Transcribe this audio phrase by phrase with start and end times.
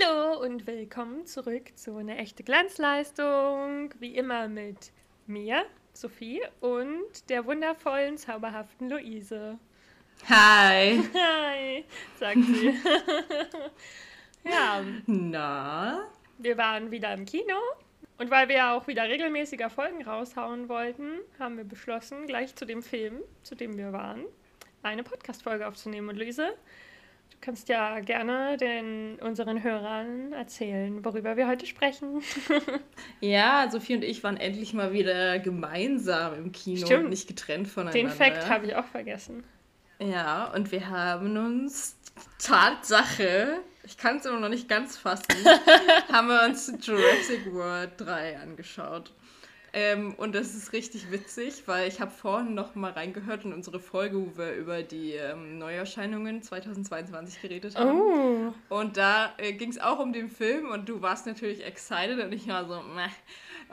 [0.00, 3.92] Hallo und willkommen zurück zu einer echte Glanzleistung.
[3.98, 4.92] Wie immer mit
[5.26, 9.58] mir, Sophie, und der wundervollen, zauberhaften Luise.
[10.28, 11.00] Hi.
[11.14, 11.84] Hi,
[12.18, 12.74] sagt sie.
[14.44, 14.82] ja.
[15.06, 16.08] Na?
[16.38, 17.58] Wir waren wieder im Kino.
[18.18, 22.82] Und weil wir auch wieder regelmäßiger Folgen raushauen wollten, haben wir beschlossen, gleich zu dem
[22.82, 24.24] Film, zu dem wir waren,
[24.82, 26.08] eine Podcast-Folge aufzunehmen.
[26.08, 26.54] Und Luise,
[27.44, 32.22] kannst ja gerne den, unseren Hörern erzählen, worüber wir heute sprechen.
[33.20, 37.04] ja, Sophie und ich waren endlich mal wieder gemeinsam im Kino Stimmt.
[37.04, 37.98] und nicht getrennt voneinander.
[37.98, 39.44] Den Fact habe ich auch vergessen.
[39.98, 41.96] Ja, und wir haben uns
[42.38, 45.26] Tatsache, ich kann es immer noch nicht ganz fassen,
[46.12, 49.12] haben wir uns Jurassic World 3 angeschaut.
[49.76, 53.80] Ähm, und das ist richtig witzig, weil ich habe vorhin noch mal reingehört in unsere
[53.80, 58.00] Folge, wo wir über die ähm, Neuerscheinungen 2022 geredet haben.
[58.00, 58.52] Oh.
[58.68, 62.32] Und da äh, ging es auch um den Film und du warst natürlich excited und
[62.32, 63.08] ich war so, meh.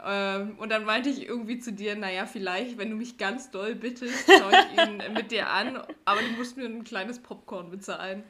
[0.03, 3.75] Ähm, und dann meinte ich irgendwie zu dir, naja, vielleicht, wenn du mich ganz doll
[3.75, 8.23] bittest, schaue ich ihn mit dir an, aber du musst mir ein kleines Popcorn bezahlen.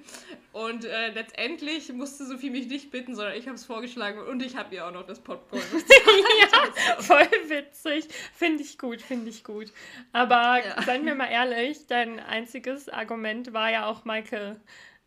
[0.51, 4.57] Und äh, letztendlich musste Sophie mich nicht bitten, sondern ich habe es vorgeschlagen und ich
[4.57, 6.73] habe ihr auch noch das Popcorn bezahlt.
[6.87, 8.07] ja, voll witzig.
[8.35, 9.71] Finde ich gut, finde ich gut.
[10.11, 10.81] Aber Ja.
[10.83, 14.59] seien wir mal ehrlich, dein einziges Argument war ja auch Michael.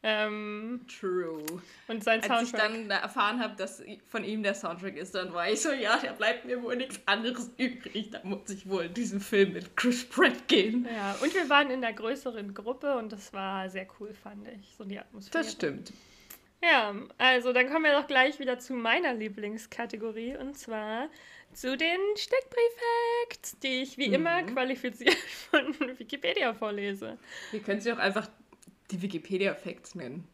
[0.07, 1.43] Ähm, True.
[1.89, 2.73] und sein Als ich Soundtrack.
[2.73, 6.13] dann erfahren habe, dass von ihm der Soundtrack ist, dann war ich so, ja, da
[6.13, 8.11] bleibt mir wohl nichts anderes übrig.
[8.11, 10.87] Da muss ich wohl in diesen Film mit Chris Pratt gehen.
[10.95, 14.75] Ja, und wir waren in der größeren Gruppe und das war sehr cool, fand ich.
[14.77, 15.43] So die Atmosphäre.
[15.43, 15.93] Das stimmt.
[16.63, 21.09] Ja, also dann kommen wir doch gleich wieder zu meiner Lieblingskategorie und zwar
[21.53, 24.47] zu den Steckbrief-Facts, die ich wie immer Mhm.
[24.55, 25.15] qualifiziert
[25.51, 27.19] von Wikipedia vorlese.
[27.53, 28.29] Wir können sie auch einfach
[28.91, 30.27] die Wikipedia-Facts nennen.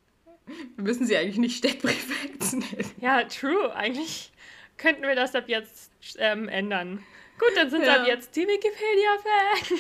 [0.76, 2.90] Wir müssen sie eigentlich nicht Steckbrief-Facts nennen.
[3.00, 3.74] Ja, true.
[3.74, 4.32] Eigentlich
[4.76, 7.04] könnten wir das ab jetzt ähm, ändern.
[7.40, 8.02] Gut, dann sind Ja.
[8.02, 9.72] ab jetzt die Wikipedia-Facts.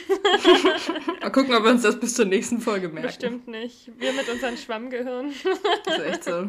[1.20, 3.06] Mal gucken, ob wir uns das bis zur nächsten Folge merken.
[3.08, 3.90] Bestimmt nicht.
[3.98, 5.32] Wir mit unseren Schwammgehirn.
[5.84, 6.48] Das ist echt so.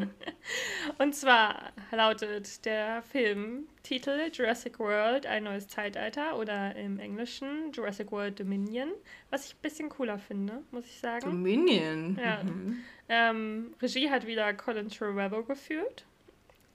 [1.00, 8.40] Und zwar lautet der Filmtitel Jurassic World ein neues Zeitalter oder im Englischen Jurassic World
[8.40, 8.92] Dominion,
[9.30, 11.26] was ich ein bisschen cooler finde, muss ich sagen.
[11.30, 12.18] Dominion.
[12.24, 12.42] Ja.
[12.44, 12.80] Mhm.
[13.10, 16.06] Ähm, Regie hat wieder Colin Trevorrow geführt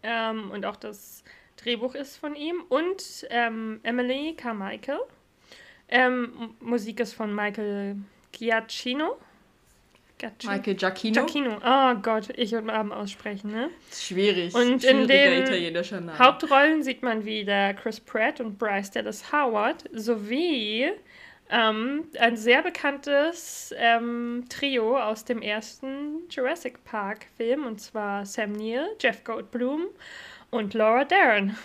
[0.03, 1.25] ähm, und auch das
[1.57, 5.01] Drehbuch ist von ihm und ähm, Emily Carmichael.
[5.89, 7.97] Ähm, Musik ist von Michael
[8.33, 9.17] Giacchino.
[10.19, 10.53] Giacchino?
[10.53, 11.27] Michael Giacchino.
[11.27, 11.59] Giacchino.
[11.65, 13.71] Oh Gott, ich und Abend aussprechen, ne?
[13.93, 14.55] Schwierig.
[14.55, 16.19] Und in den italienischer Name.
[16.19, 20.91] Hauptrollen sieht man wieder Chris Pratt und Bryce Dallas Howard sowie
[21.51, 28.53] ähm, ein sehr bekanntes ähm, Trio aus dem ersten Jurassic Park Film und zwar Sam
[28.53, 29.87] Neill, Jeff Goldblum
[30.51, 31.57] und Laura Dern.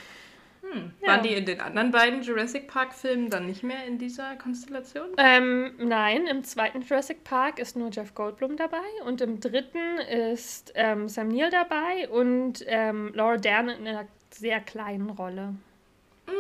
[0.62, 0.92] Hm.
[1.02, 1.08] Ja.
[1.08, 5.10] Waren die in den anderen beiden Jurassic Park-Filmen dann nicht mehr in dieser Konstellation?
[5.18, 10.72] Ähm, nein, im zweiten Jurassic Park ist nur Jeff Goldblum dabei und im dritten ist
[10.76, 15.56] ähm, Sam Neill dabei und ähm, Laura Dern in einer sehr kleinen Rolle.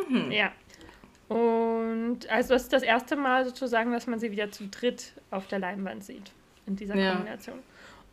[0.07, 0.31] Mhm.
[0.31, 0.51] Ja.
[1.27, 5.47] Und also das ist das erste Mal sozusagen, dass man sie wieder zu dritt auf
[5.47, 6.31] der Leinwand sieht
[6.67, 7.13] in dieser Ja.
[7.13, 7.59] Kombination.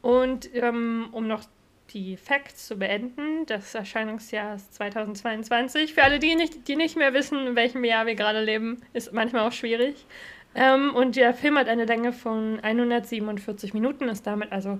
[0.03, 1.43] Und ähm, um noch
[1.91, 5.95] die Facts zu beenden, das Erscheinungsjahr ist 2022.
[5.95, 9.13] Für alle, die nicht, die nicht mehr wissen, in welchem Jahr wir gerade leben, ist
[9.13, 10.07] manchmal auch schwierig.
[10.55, 14.79] Ähm, und der Film hat eine Länge von 147 Minuten, ist damit also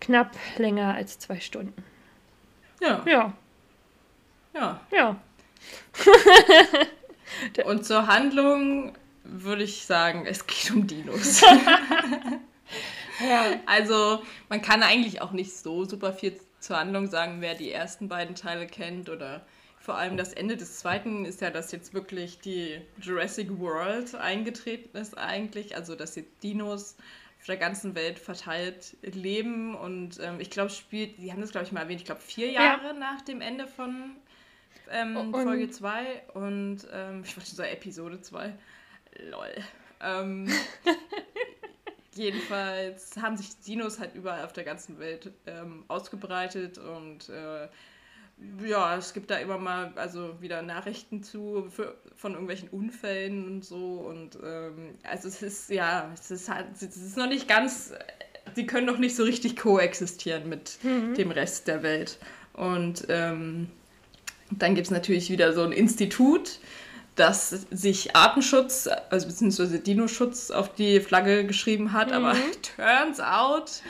[0.00, 1.84] knapp länger als zwei Stunden.
[2.80, 3.32] Ja, Ja,
[4.54, 4.80] ja.
[4.90, 5.16] ja.
[7.64, 11.42] Und zur Handlung würde ich sagen, es geht um Dinos.
[13.20, 13.60] Ja.
[13.66, 18.08] Also man kann eigentlich auch nicht so super viel zur Handlung sagen, wer die ersten
[18.08, 19.44] beiden Teile kennt oder
[19.78, 24.96] vor allem das Ende des zweiten ist ja, dass jetzt wirklich die Jurassic World eingetreten
[24.96, 26.96] ist eigentlich, also dass jetzt Dinos
[27.38, 31.66] auf der ganzen Welt verteilt leben und ähm, ich glaube, spielt, die haben das glaube
[31.66, 32.62] ich mal erwähnt, ich glaube vier Ja.
[32.64, 34.16] Jahre nach dem Ende von
[34.90, 38.52] ähm, Folge 2 und ähm, ich wollte sagen Episode 2.
[39.30, 39.54] Lol.
[42.18, 47.68] Jedenfalls haben sich Dinos halt überall auf der ganzen Welt ähm, ausgebreitet und äh,
[48.66, 53.64] ja, es gibt da immer mal also wieder Nachrichten zu für, von irgendwelchen Unfällen und
[53.64, 57.92] so und ähm, also es ist ja, es ist halt, es ist noch nicht ganz,
[58.54, 62.18] sie können noch nicht so richtig koexistieren mit dem Rest der Welt.
[62.52, 63.68] Und ähm,
[64.50, 66.58] dann gibt es natürlich wieder so ein Institut,
[67.18, 72.34] das sich Artenschutz, also beziehungsweise Dinoschutz auf die Flagge geschrieben hat, aber
[72.76, 73.82] turns out,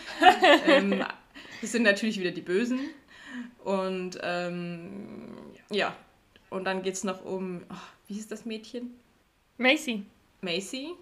[0.66, 1.04] ähm,
[1.60, 2.80] das sind natürlich wieder die Bösen.
[3.64, 5.28] Und ähm,
[5.70, 5.94] ja,
[6.50, 7.75] und dann geht es noch um, oh,
[8.06, 8.94] wie hieß das Mädchen?
[9.58, 10.04] Macy.
[10.40, 10.94] Macy,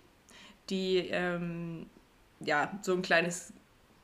[0.69, 1.87] die ähm,
[2.41, 3.53] ja so ein kleines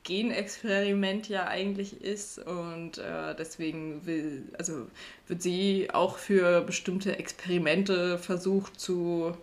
[0.04, 4.86] Genexperiment ja eigentlich ist und äh, deswegen will, also
[5.28, 9.36] wird sie auch für bestimmte Experimente versucht zu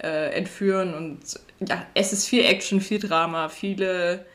[0.00, 4.26] äh, entführen und ja, es ist viel Action, viel Drama, viele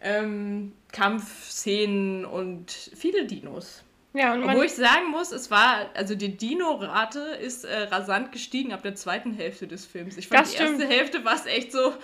[0.00, 3.84] ähm, Kampfszenen und viele Dinos.
[4.12, 8.72] Ja, und Wo ich sagen muss, es war, also die Dino-Rate ist äh, rasant gestiegen
[8.72, 10.16] ab der zweiten Hälfte des Films.
[10.16, 10.80] Ich fand, das die stimmt.
[10.80, 11.94] erste Hälfte war es echt so,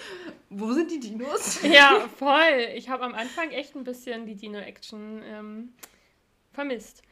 [0.49, 1.63] wo sind die Dinos?
[1.65, 2.69] Ja, voll.
[2.75, 5.73] Ich habe am Anfang echt ein bisschen die Dino-Action ähm,
[6.53, 7.03] vermisst.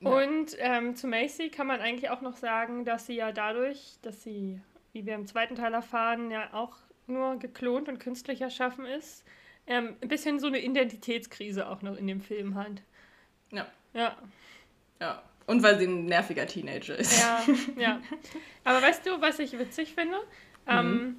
[0.00, 0.10] Ja.
[0.10, 4.24] Und ähm, zu Macy kann man eigentlich auch noch sagen, dass sie ja dadurch, dass
[4.24, 4.60] sie,
[4.92, 6.76] wie wir im zweiten Teil erfahren, ja auch
[7.06, 9.24] nur geklont und künstlich erschaffen ist,
[9.68, 12.82] ähm, ein bisschen so eine Identitätskrise auch noch in dem Film hat.
[13.52, 13.66] Ja.
[13.94, 14.16] Ja.
[15.00, 15.22] Ja.
[15.46, 17.20] Und weil sie ein nerviger Teenager ist.
[17.20, 17.42] Ja,
[17.76, 18.00] ja.
[18.64, 20.16] Aber weißt du, was ich witzig finde?
[20.66, 20.68] Mhm.
[20.68, 21.16] Ähm,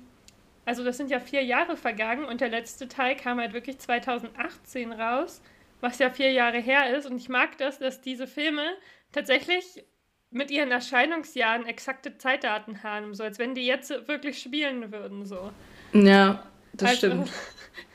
[0.65, 4.93] also das sind ja vier Jahre vergangen und der letzte Teil kam halt wirklich 2018
[4.93, 5.41] raus,
[5.81, 7.05] was ja vier Jahre her ist.
[7.07, 8.65] Und ich mag das, dass diese Filme
[9.11, 9.83] tatsächlich
[10.29, 15.25] mit ihren Erscheinungsjahren exakte Zeitdaten haben, so als wenn die jetzt wirklich spielen würden.
[15.25, 15.51] So.
[15.93, 16.43] Ja,
[16.73, 17.31] das also, stimmt.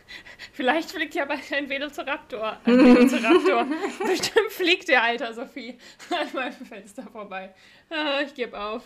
[0.57, 2.57] Vielleicht fliegt ja bald ein Velociraptor.
[2.65, 3.67] Ein Velociraptor.
[4.07, 5.77] Bestimmt fliegt der Alter Sophie
[6.09, 7.53] an meinem Fenster vorbei.
[7.91, 8.83] Ah, ich gebe auf.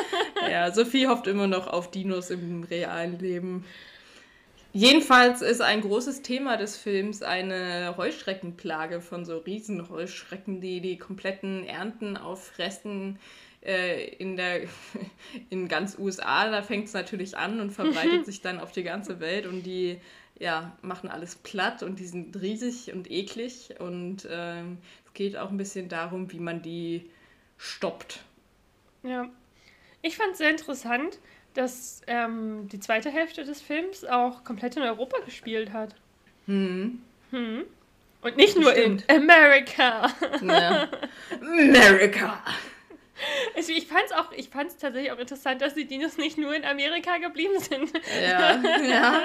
[0.50, 3.64] ja, Sophie hofft immer noch auf Dinos im realen Leben.
[4.72, 11.64] Jedenfalls ist ein großes Thema des Films eine Heuschreckenplage von so Riesenheuschrecken, die die kompletten
[11.64, 13.20] Ernten auffressen
[13.64, 14.62] äh, in, der,
[15.50, 16.50] in ganz USA.
[16.50, 20.00] Da fängt es natürlich an und verbreitet sich dann auf die ganze Welt und die
[20.42, 23.76] ja, machen alles platt und die sind riesig und eklig.
[23.78, 27.08] Und ähm, es geht auch ein bisschen darum, wie man die
[27.58, 28.24] stoppt.
[29.04, 29.28] Ja.
[30.02, 31.20] Ich fand es sehr interessant,
[31.54, 35.94] dass ähm, die zweite Hälfte des Films auch komplett in Europa gespielt hat.
[36.46, 37.00] Hm.
[37.30, 37.62] Hm.
[38.22, 39.04] Und nicht nur Stimmt.
[39.08, 40.12] in America.
[40.42, 40.88] Ja.
[41.40, 42.42] America.
[43.56, 46.38] Also ich fand es auch, ich fand es tatsächlich auch interessant, dass die Dinos nicht
[46.38, 47.92] nur in Amerika geblieben sind.
[48.22, 49.22] Ja, ja.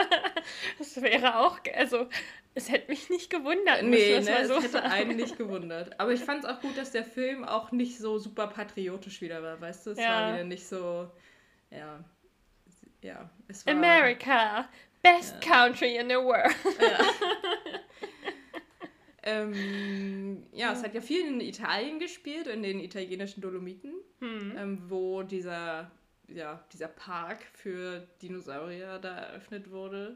[0.78, 2.08] Das wäre auch, also
[2.54, 3.84] es hätte mich nicht gewundert.
[3.84, 6.00] Nee, ne, so es hätte einen nicht gewundert.
[6.00, 9.42] Aber ich fand es auch gut, dass der Film auch nicht so super patriotisch wieder
[9.42, 9.92] war, weißt du?
[9.92, 10.10] Es ja.
[10.10, 11.10] war wieder nicht so,
[11.70, 12.04] ja,
[13.02, 13.30] ja.
[13.48, 14.68] Es war, America,
[15.02, 15.52] best ja.
[15.52, 16.56] country in the world.
[16.82, 16.98] Ja.
[19.28, 24.54] Ähm, ja, es hat ja viel in Italien gespielt, in den italienischen Dolomiten, hm.
[24.58, 25.92] ähm, wo dieser,
[26.30, 30.16] ja, dieser Park für Dinosaurier da eröffnet wurde.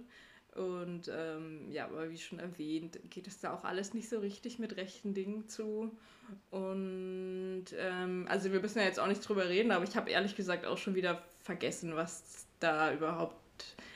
[0.56, 4.60] Und ähm, ja, aber wie schon erwähnt, geht es da auch alles nicht so richtig
[4.60, 5.92] mit rechten Dingen zu.
[6.50, 10.38] Und ähm, also wir müssen ja jetzt auch nicht drüber reden, aber ich habe ehrlich
[10.38, 13.36] gesagt auch schon wieder vergessen, was da überhaupt.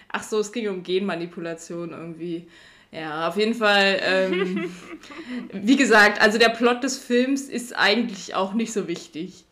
[0.10, 2.50] Ach so, es ging um Genmanipulation irgendwie.
[2.96, 4.00] Ja, auf jeden Fall.
[4.02, 4.72] Ähm,
[5.52, 9.44] wie gesagt, also der Plot des Films ist eigentlich auch nicht so wichtig.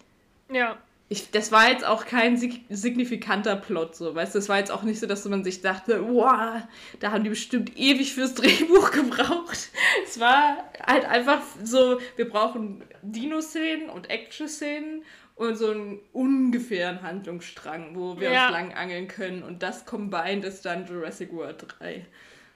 [0.51, 0.77] Ja.
[1.09, 4.81] Ich, das war jetzt auch kein signifikanter Plot, so, weißt du, das war jetzt auch
[4.81, 6.61] nicht so, dass man sich dachte, wow,
[7.01, 9.69] da haben die bestimmt ewig fürs Drehbuch gebraucht.
[10.05, 10.57] Es war
[10.87, 15.03] halt einfach so, wir brauchen Dino-Szenen und Action-Szenen
[15.35, 18.47] und so einen ungefähren Handlungsstrang, wo wir ja.
[18.47, 22.07] uns lang angeln können und das combined ist dann Jurassic World 3.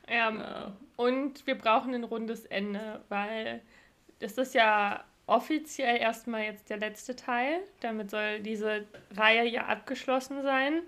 [0.09, 0.31] Ja.
[0.31, 0.71] ja.
[0.95, 3.61] Und wir brauchen ein rundes Ende, weil
[4.19, 7.59] das ist ja offiziell erstmal jetzt der letzte Teil.
[7.81, 10.81] Damit soll diese Reihe ja abgeschlossen sein.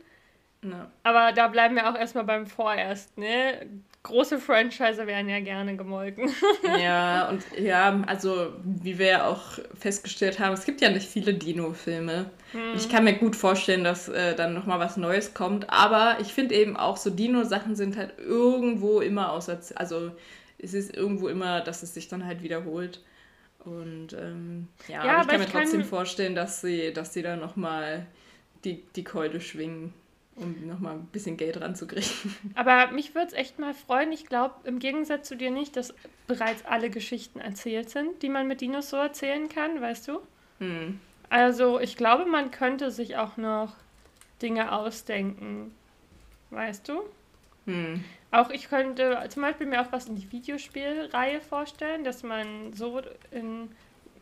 [0.63, 0.91] Ja.
[1.03, 3.67] Aber da bleiben wir auch erstmal beim Vorerst, ne?
[4.03, 6.29] Große Franchise werden ja gerne gemolken.
[6.81, 11.33] ja, und ja, also wie wir ja auch festgestellt haben, es gibt ja nicht viele
[11.33, 12.29] Dino-Filme.
[12.51, 12.75] Hm.
[12.75, 16.55] Ich kann mir gut vorstellen, dass äh, dann nochmal was Neues kommt, aber ich finde
[16.55, 20.11] eben auch so Dino-Sachen sind halt irgendwo immer außer, also
[20.57, 23.01] es ist irgendwo immer, dass es sich dann halt wiederholt.
[23.65, 25.89] Und ähm, ja, ja, aber ich kann mir ich trotzdem kann...
[25.89, 28.05] vorstellen, dass sie, dass sie da nochmal
[28.63, 29.93] die, die Keule schwingen
[30.39, 32.09] um nochmal ein bisschen Geld ranzukriegen.
[32.55, 34.11] Aber mich würde es echt mal freuen.
[34.11, 35.93] Ich glaube, im Gegensatz zu dir nicht, dass
[36.27, 40.19] bereits alle Geschichten erzählt sind, die man mit Dinos so erzählen kann, weißt du?
[40.59, 40.99] Hm.
[41.29, 43.75] Also, ich glaube, man könnte sich auch noch
[44.41, 45.75] Dinge ausdenken.
[46.49, 47.01] Weißt du?
[47.65, 48.03] Hm.
[48.31, 53.01] Auch ich könnte zum Beispiel mir auch was in die Videospielreihe vorstellen, dass man so
[53.31, 53.69] in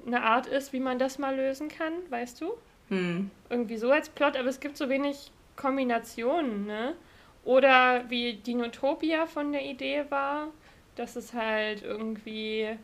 [0.05, 2.53] eine Art ist, wie man das mal lösen kann, weißt du?
[2.89, 3.31] Hm.
[3.50, 6.95] Irgendwie so als Plot, aber es gibt so wenig Kombinationen, ne?
[7.43, 10.47] Oder wie Dinotopia von der Idee war,
[10.95, 12.77] dass es halt irgendwie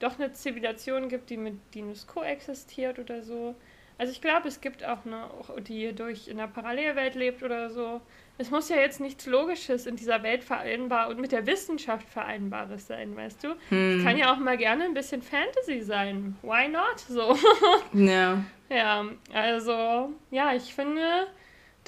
[0.00, 3.54] doch eine Zivilisation gibt, die mit Dinos koexistiert oder so.
[3.98, 5.28] Also ich glaube, es gibt auch eine,
[5.62, 8.00] die durch in einer Parallelwelt lebt oder so.
[8.38, 12.86] Es muss ja jetzt nichts Logisches in dieser Welt vereinbar und mit der Wissenschaft vereinbares
[12.86, 13.48] sein, weißt du?
[13.70, 13.98] Hm.
[13.98, 16.36] Es kann ja auch mal gerne ein bisschen Fantasy sein.
[16.42, 17.00] Why not?
[17.08, 17.36] So.
[17.92, 18.44] Ja.
[18.70, 21.26] Ja, also, ja, ich finde,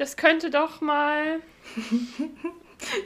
[0.00, 1.40] das könnte doch mal.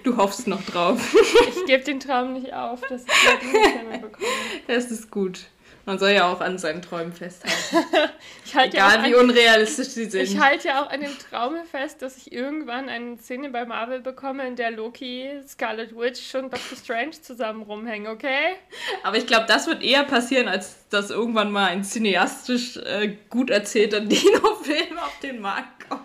[0.04, 1.12] Du hoffst noch drauf.
[1.48, 4.28] ich gebe den Traum nicht auf, dass ich Filme bekomme.
[4.68, 5.46] Das ist gut.
[5.86, 7.56] Man soll ja auch an seinen Träumen festhalten.
[8.54, 10.22] halt Egal ja wie an, unrealistisch sie sind.
[10.22, 14.00] Ich halte ja auch an dem Traum fest, dass ich irgendwann eine Szene bei Marvel
[14.00, 18.54] bekomme, in der Loki, Scarlet Witch und Doctor Strange zusammen rumhängen, okay?
[19.02, 23.50] Aber ich glaube, das wird eher passieren, als dass irgendwann mal ein cineastisch äh, gut
[23.50, 26.03] erzählter Dino-Film auf den Markt kommt.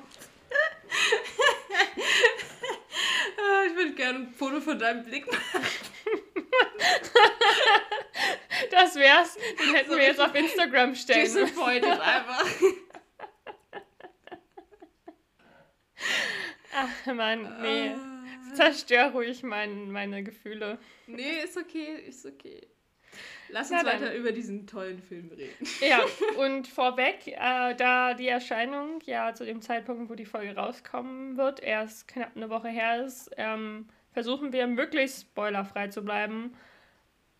[3.41, 5.65] Ah, ich würde gerne ein Foto von deinem Blick machen.
[8.71, 9.37] Das wär's.
[9.59, 11.23] Den hätten so wir jetzt auf Instagram stellen.
[11.23, 12.45] Disappointed einfach.
[16.73, 17.91] Ach Mann, nee.
[17.91, 18.55] Ah.
[18.55, 20.79] Zerstör ruhig mein, meine Gefühle.
[21.07, 22.67] Nee, ist okay, ist okay.
[23.49, 25.67] Lass uns weiter über diesen tollen Film reden.
[25.81, 26.01] Ja,
[26.37, 31.59] und vorweg, äh, da die Erscheinung ja zu dem Zeitpunkt, wo die Folge rauskommen wird,
[31.59, 36.53] erst knapp eine Woche her ist, ähm, versuchen wir möglichst spoilerfrei zu bleiben.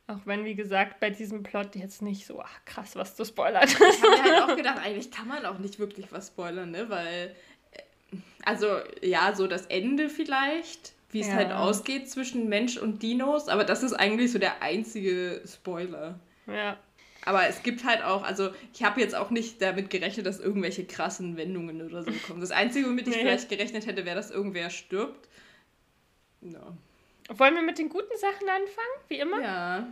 [0.07, 3.63] Auch wenn, wie gesagt, bei diesem Plot jetzt nicht so ach, krass was zu spoilern.
[3.67, 6.89] Ich habe mir halt auch gedacht, eigentlich kann man auch nicht wirklich was spoilern, ne?
[6.89, 7.35] Weil,
[7.71, 11.33] äh, also ja, so das Ende vielleicht, wie es ja.
[11.33, 16.19] halt ausgeht zwischen Mensch und Dinos, aber das ist eigentlich so der einzige Spoiler.
[16.47, 16.77] Ja.
[17.25, 20.85] Aber es gibt halt auch, also ich habe jetzt auch nicht damit gerechnet, dass irgendwelche
[20.85, 22.39] krassen Wendungen oder so kommen.
[22.39, 23.21] Das Einzige, womit ich nee.
[23.21, 25.27] vielleicht gerechnet hätte, wäre, dass irgendwer stirbt.
[26.41, 26.77] No.
[27.29, 29.41] Wollen wir mit den guten Sachen anfangen, wie immer?
[29.41, 29.87] Ja.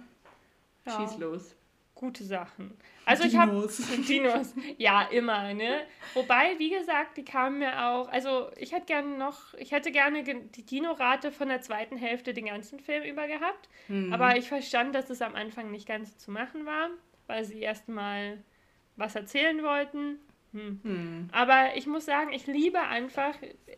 [0.86, 1.08] ja.
[1.08, 1.54] Schieß los.
[1.94, 2.78] Gute Sachen.
[3.08, 3.80] Also Dinos.
[3.80, 4.54] ich habe Dinos.
[4.78, 5.86] Ja, immer, ne?
[6.14, 8.10] Wobei, wie gesagt, die kamen mir auch.
[8.10, 12.48] Also ich hätte gerne noch, ich hätte gerne die Dino-Rate von der zweiten Hälfte den
[12.48, 13.70] ganzen Film über gehabt.
[13.88, 14.12] Mhm.
[14.12, 16.90] Aber ich verstand, dass es am Anfang nicht ganz zu machen war,
[17.28, 18.44] weil sie erstmal
[18.98, 20.20] was erzählen wollten.
[20.52, 20.80] Hm.
[20.84, 21.30] Hm.
[21.32, 23.36] Aber ich muss sagen, ich liebe einfach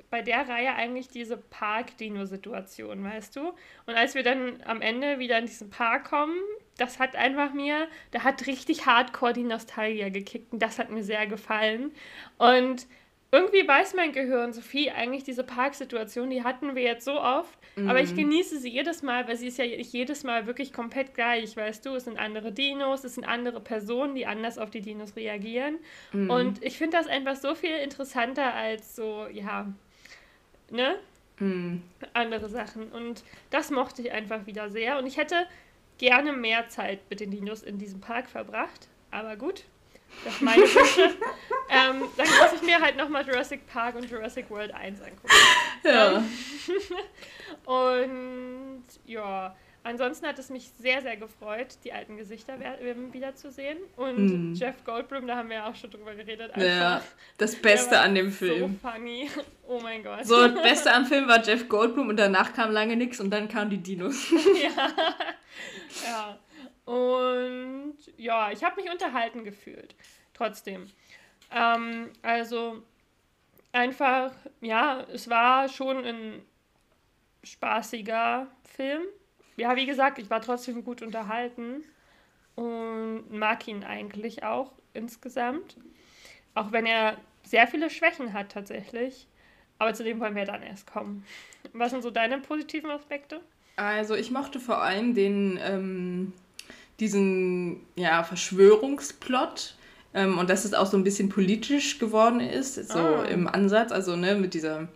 [0.09, 3.53] bei der Reihe eigentlich diese Park-Dino-Situation, weißt du?
[3.85, 6.37] Und als wir dann am Ende wieder in diesen Park kommen,
[6.79, 11.03] das hat einfach mir, da hat richtig hardcore die Nostalgie gekickt und das hat mir
[11.03, 11.91] sehr gefallen.
[12.37, 12.87] Und
[13.31, 17.87] irgendwie weiß mein Gehirn, Sophie, eigentlich diese Parksituation, die hatten wir jetzt so oft, mhm.
[17.87, 18.17] aber ich mhm.
[18.17, 21.85] genieße sie jedes Mal, weil sie ist ja nicht jedes Mal wirklich komplett gleich, weißt
[21.85, 25.77] du, es sind andere Dinos, es sind andere Personen, die anders auf die Dinos reagieren
[26.11, 26.29] mhm.
[26.29, 29.71] und ich finde das einfach so viel interessanter als so, ja,
[30.71, 30.95] ne?
[31.37, 31.83] Mhm.
[32.13, 35.45] Andere Sachen und das mochte ich einfach wieder sehr und ich hätte
[35.99, 39.65] gerne mehr Zeit mit den Dinos in diesem Park verbracht, aber gut,
[40.25, 41.01] das meine Wünsche.
[41.69, 45.27] ähm, dann muss ich mir halt nochmal Jurassic Park und Jurassic World 1 angucken.
[45.83, 46.17] Ja.
[46.17, 46.29] Ähm,
[47.65, 53.77] und ja, ansonsten hat es mich sehr, sehr gefreut, die alten Gesichter ähm, wiederzusehen.
[53.95, 54.53] Und mm.
[54.55, 56.51] Jeff Goldblum, da haben wir ja auch schon drüber geredet.
[56.51, 57.01] Einfach, ja,
[57.37, 58.79] das Beste an dem Film.
[58.81, 59.29] So funny.
[59.71, 60.25] Oh mein Gott.
[60.25, 63.47] So, das Beste am Film war Jeff Goldblum und danach kam lange nichts und dann
[63.47, 64.31] kamen die Dinos.
[64.63, 64.91] ja.
[66.07, 66.39] ja.
[66.91, 69.93] Und ja, ich habe mich unterhalten gefühlt.
[70.33, 70.89] Trotzdem.
[71.51, 72.81] Ähm, also
[73.71, 74.31] einfach,
[74.61, 76.41] ja, es war schon ein
[77.43, 79.03] spaßiger Film.
[79.59, 81.83] Ja, wie gesagt, ich war trotzdem gut unterhalten
[82.55, 85.77] und mag ihn eigentlich auch insgesamt.
[86.55, 89.27] Auch wenn er sehr viele Schwächen hat tatsächlich.
[89.77, 91.25] Aber zu dem wollen wir dann erst kommen.
[91.73, 93.39] Was sind so deine positiven Aspekte?
[93.77, 96.33] Also ich mochte vor allem den ähm,
[96.99, 99.75] diesen ja, Verschwörungsplot
[100.13, 103.23] ähm, und dass es auch so ein bisschen politisch geworden ist, so ah.
[103.23, 104.89] im Ansatz, also ne, mit dieser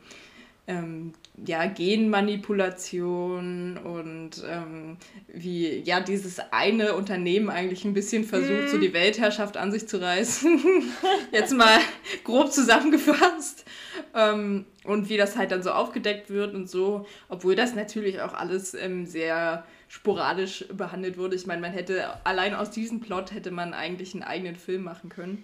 [0.68, 1.14] ähm,
[1.46, 4.98] ja, Genmanipulation und ähm,
[5.28, 8.68] wie ja dieses eine Unternehmen eigentlich ein bisschen versucht, mm.
[8.68, 8.82] so mhm.
[8.82, 10.62] die Weltherrschaft an sich zu reißen.
[11.32, 11.80] Jetzt mal
[12.24, 13.66] grob zusammengefasst.
[14.14, 18.34] Ähm, und wie das halt dann so aufgedeckt wird und so, obwohl das natürlich auch
[18.34, 21.36] alles ähm, sehr sporadisch behandelt wurde.
[21.36, 25.10] Ich meine, man hätte allein aus diesem Plot hätte man eigentlich einen eigenen Film machen
[25.10, 25.44] können.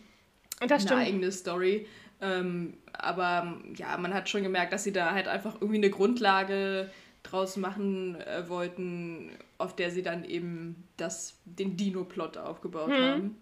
[0.62, 1.00] Und das stimmt.
[1.00, 1.88] Eine eigene Story.
[2.21, 6.89] Ähm, aber ja, man hat schon gemerkt, dass sie da halt einfach irgendwie eine Grundlage
[7.23, 12.93] draus machen äh, wollten, auf der sie dann eben das, den Dino-Plot aufgebaut mhm.
[12.93, 13.38] haben.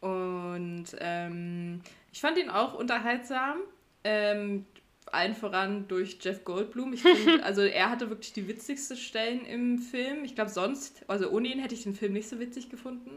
[0.00, 1.80] Und ähm,
[2.12, 3.58] ich fand ihn auch unterhaltsam.
[4.04, 4.66] Ähm,
[5.12, 6.92] allen voran durch Jeff Goldblum.
[6.92, 10.24] Ich find, also er hatte wirklich die witzigsten Stellen im Film.
[10.24, 13.10] Ich glaube sonst, also ohne ihn hätte ich den Film nicht so witzig gefunden.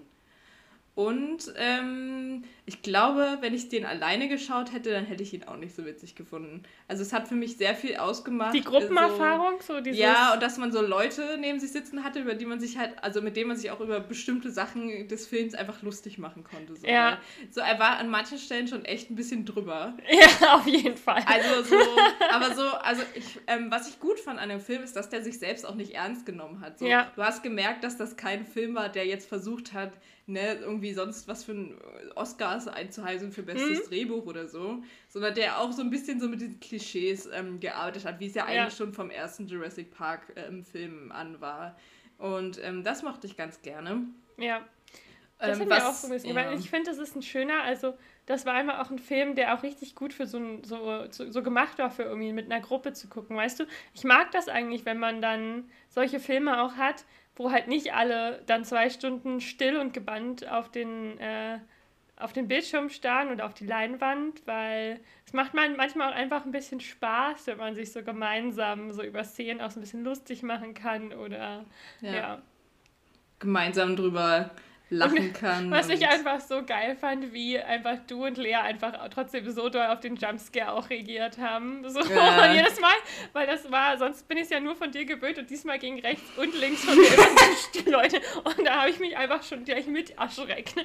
[0.98, 5.56] Und ähm, ich glaube, wenn ich den alleine geschaut hätte, dann hätte ich ihn auch
[5.56, 6.64] nicht so witzig gefunden.
[6.88, 8.56] Also es hat für mich sehr viel ausgemacht.
[8.56, 10.00] Die Gruppenerfahrung, so, so dieses...
[10.00, 12.96] Ja, und dass man so Leute neben sich sitzen hatte, über die man sich halt,
[13.04, 16.76] also mit denen man sich auch über bestimmte Sachen des Films einfach lustig machen konnte.
[16.76, 17.12] So, ja.
[17.12, 17.18] Ne?
[17.52, 19.96] So, er war an manchen Stellen schon echt ein bisschen drüber.
[20.10, 21.24] Ja, auf jeden Fall.
[21.28, 21.76] Also so,
[22.32, 25.22] aber so, also ich, ähm, was ich gut fand an dem Film ist, dass der
[25.22, 26.80] sich selbst auch nicht ernst genommen hat.
[26.80, 27.12] So, ja.
[27.16, 29.92] Du hast gemerkt, dass das kein Film war, der jetzt versucht hat,
[30.28, 31.76] ne, irgendwie sonst was für ein
[32.16, 33.90] Oscars einzuheisen für bestes mhm.
[33.90, 38.06] Drehbuch oder so, sondern der auch so ein bisschen so mit diesen Klischees ähm, gearbeitet
[38.06, 38.70] hat, wie es ja eigentlich ja.
[38.72, 41.78] schon vom ersten Jurassic Park ähm, Film an war.
[42.18, 44.04] Und ähm, das mochte ich ganz gerne.
[44.38, 44.66] Ja.
[45.40, 46.36] Das ähm, was, auch so ein bisschen, ja.
[46.36, 49.56] weil ich finde, das ist ein schöner, also das war einmal auch ein Film, der
[49.56, 52.60] auch richtig gut für so, ein, so, so, so, gemacht war, für irgendwie mit einer
[52.60, 53.66] Gruppe zu gucken, weißt du?
[53.94, 57.06] Ich mag das eigentlich, wenn man dann solche Filme auch hat,
[57.38, 61.60] wo halt nicht alle dann zwei Stunden still und gebannt auf den, äh,
[62.18, 66.46] auf den Bildschirm starren oder auf die Leinwand, weil es macht man manchmal auch einfach
[66.46, 70.04] ein bisschen Spaß, wenn man sich so gemeinsam so über Szenen auch so ein bisschen
[70.04, 71.64] lustig machen kann oder
[72.02, 72.12] ja.
[72.12, 72.42] ja.
[73.40, 74.50] Gemeinsam drüber
[74.90, 75.72] lachen kann.
[75.72, 79.88] Was ich einfach so geil fand, wie einfach du und Lea einfach trotzdem so doll
[79.88, 81.88] auf den Jumpscare auch reagiert haben.
[81.90, 82.54] So ja.
[82.54, 82.94] jedes Mal,
[83.34, 86.00] weil das war, sonst bin ich es ja nur von dir gewöhnt und diesmal ging
[86.00, 87.08] rechts und links von mir
[87.76, 90.76] die Leute und da habe ich mich einfach schon gleich mit erschreckt.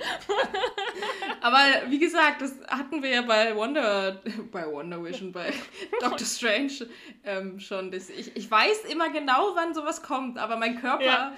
[1.40, 5.52] Aber wie gesagt, das hatten wir ja bei Wonder, bei Wonder Vision, bei
[6.00, 6.88] Doctor Strange
[7.24, 7.90] ähm, schon.
[7.90, 11.32] Das, ich, ich weiß immer genau, wann sowas kommt, aber mein Körper ja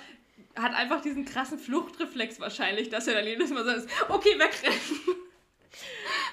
[0.57, 4.81] hat einfach diesen krassen Fluchtreflex wahrscheinlich, dass er dann jedes Mal sagt, okay, wegrennen.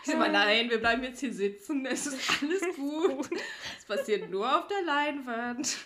[0.03, 3.29] Ich sag mal, nein, wir bleiben jetzt hier sitzen, es ist alles gut.
[3.77, 5.77] Es passiert nur auf der Leinwand.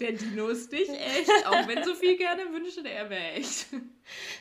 [0.00, 3.66] Der Dino ist nicht echt, auch wenn Sophie gerne wünschte, der wäre echt.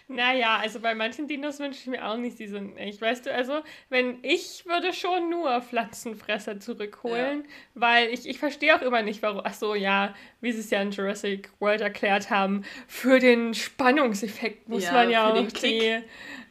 [0.08, 3.02] Naja, also bei manchen Dinos wünsche ich mir auch nicht, die sind echt.
[3.02, 7.50] Weißt du, also, wenn ich würde schon nur Pflanzenfresser zurückholen, ja.
[7.74, 9.42] weil ich, ich verstehe auch immer nicht, warum.
[9.44, 14.70] Ach so, ja, wie sie es ja in Jurassic World erklärt haben, für den Spannungseffekt
[14.70, 16.00] muss ja, man ja auch die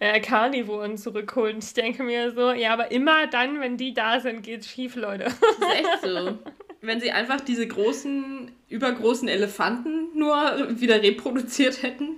[0.01, 1.59] äh, Carnivoren zurückholen.
[1.59, 5.25] Ich denke mir so, ja, aber immer dann, wenn die da sind, geht's schief, Leute.
[5.25, 6.39] Das ist echt so.
[6.87, 10.35] Wenn sie einfach diese großen, übergroßen Elefanten nur
[10.81, 12.17] wieder reproduziert hätten,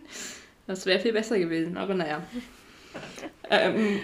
[0.66, 1.76] das wäre viel besser gewesen.
[1.76, 2.22] Aber naja.
[3.50, 4.00] Ähm,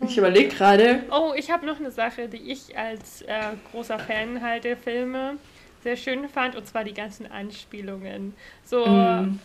[0.00, 1.04] ich überlege gerade.
[1.10, 5.36] Oh, ich habe noch eine Sache, die ich als äh, großer Fan halt der Filme
[5.82, 8.34] sehr schön fand, und zwar die ganzen Anspielungen.
[8.64, 9.38] So, mm.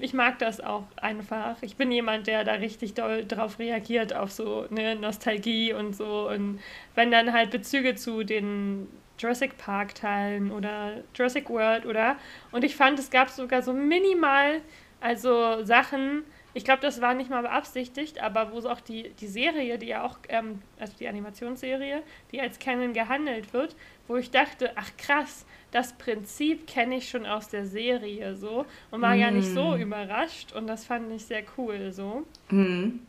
[0.00, 1.56] ich mag das auch einfach.
[1.62, 6.28] Ich bin jemand, der da richtig doll drauf reagiert, auf so eine Nostalgie und so.
[6.28, 6.60] Und
[6.94, 8.86] wenn dann halt Bezüge zu den
[9.18, 12.16] Jurassic Park Teilen oder Jurassic World oder
[12.52, 14.60] und ich fand, es gab sogar so minimal,
[15.00, 16.24] also Sachen,
[16.56, 19.88] ich glaube, das war nicht mal beabsichtigt, aber wo so auch die, die Serie, die
[19.88, 22.02] ja auch, ähm, also die Animationsserie,
[22.32, 23.76] die als Canon gehandelt wird,
[24.08, 29.02] wo ich dachte, ach krass, das Prinzip kenne ich schon aus der Serie so und
[29.02, 29.20] war mm.
[29.20, 29.80] gar nicht so mm.
[29.82, 32.24] überrascht und das fand ich sehr cool so.
[32.48, 33.00] Mm.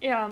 [0.00, 0.30] Ja,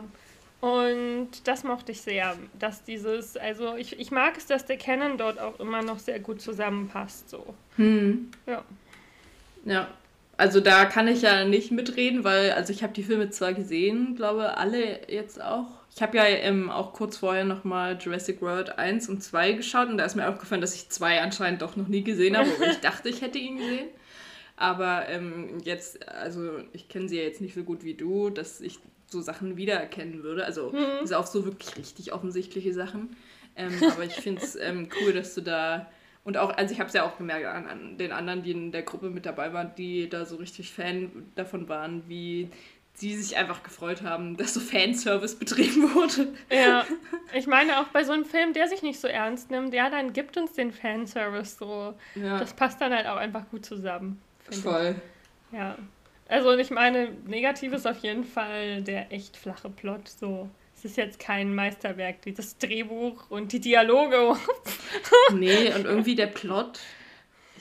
[0.64, 5.18] und das mochte ich sehr, dass dieses, also ich, ich mag es, dass der Canon
[5.18, 7.28] dort auch immer noch sehr gut zusammenpasst.
[7.28, 7.44] So.
[7.76, 8.30] Hm.
[8.46, 8.64] Ja.
[9.66, 9.88] Ja.
[10.38, 14.16] Also da kann ich ja nicht mitreden, weil, also ich habe die Filme zwar gesehen,
[14.16, 15.66] glaube alle jetzt auch.
[15.94, 19.98] Ich habe ja ähm, auch kurz vorher nochmal Jurassic World 1 und 2 geschaut und
[19.98, 22.78] da ist mir aufgefallen, dass ich 2 anscheinend doch noch nie gesehen habe, wo ich
[22.80, 23.88] dachte, ich hätte ihn gesehen.
[24.56, 28.62] Aber ähm, jetzt, also ich kenne sie ja jetzt nicht so gut wie du, dass
[28.62, 28.78] ich
[29.14, 30.44] so Sachen wiedererkennen würde.
[30.44, 31.00] Also mhm.
[31.00, 33.16] bis auf so wirklich richtig offensichtliche Sachen.
[33.56, 35.88] Ähm, aber ich finde es ähm, cool, dass du da
[36.24, 38.72] und auch, also ich habe es ja auch gemerkt an, an, den anderen, die in
[38.72, 42.48] der Gruppe mit dabei waren, die da so richtig Fan davon waren, wie
[42.94, 46.32] sie sich einfach gefreut haben, dass so Fanservice betrieben wurde.
[46.50, 46.86] Ja,
[47.34, 50.12] ich meine auch bei so einem Film, der sich nicht so ernst nimmt, ja, dann
[50.12, 51.94] gibt uns den Fanservice so.
[52.14, 52.38] Ja.
[52.38, 54.20] Das passt dann halt auch einfach gut zusammen.
[54.62, 54.94] Voll.
[55.50, 55.58] Ich.
[55.58, 55.76] Ja.
[56.26, 60.08] Also ich meine, negativ ist auf jeden Fall der echt flache Plot.
[60.08, 64.36] So, es ist jetzt kein Meisterwerk, dieses Drehbuch und die Dialoge.
[65.34, 66.80] nee, und irgendwie der Plot,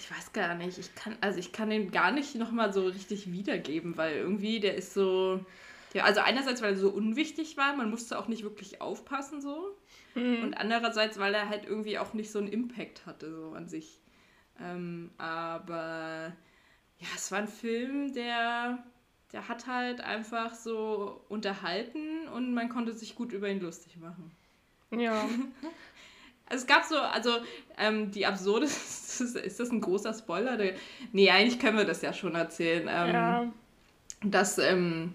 [0.03, 0.77] ich weiß gar nicht.
[0.77, 4.75] Ich kann, also ich kann den gar nicht nochmal so richtig wiedergeben, weil irgendwie der
[4.75, 5.45] ist so.
[5.93, 9.77] Ja, also einerseits, weil er so unwichtig war, man musste auch nicht wirklich aufpassen so.
[10.15, 10.43] Mhm.
[10.43, 14.01] Und andererseits, weil er halt irgendwie auch nicht so einen Impact hatte, so an sich.
[14.59, 16.33] Ähm, aber
[17.03, 18.79] ja, es war ein Film, der,
[19.33, 24.31] der hat halt einfach so unterhalten und man konnte sich gut über ihn lustig machen.
[24.91, 25.27] Ja.
[26.49, 27.37] Es gab so, also
[27.77, 30.59] ähm, die absurde, ist das ein großer Spoiler?
[31.11, 32.87] Nee, eigentlich können wir das ja schon erzählen.
[32.91, 33.53] Ähm, ja.
[34.21, 35.13] Dass, ähm,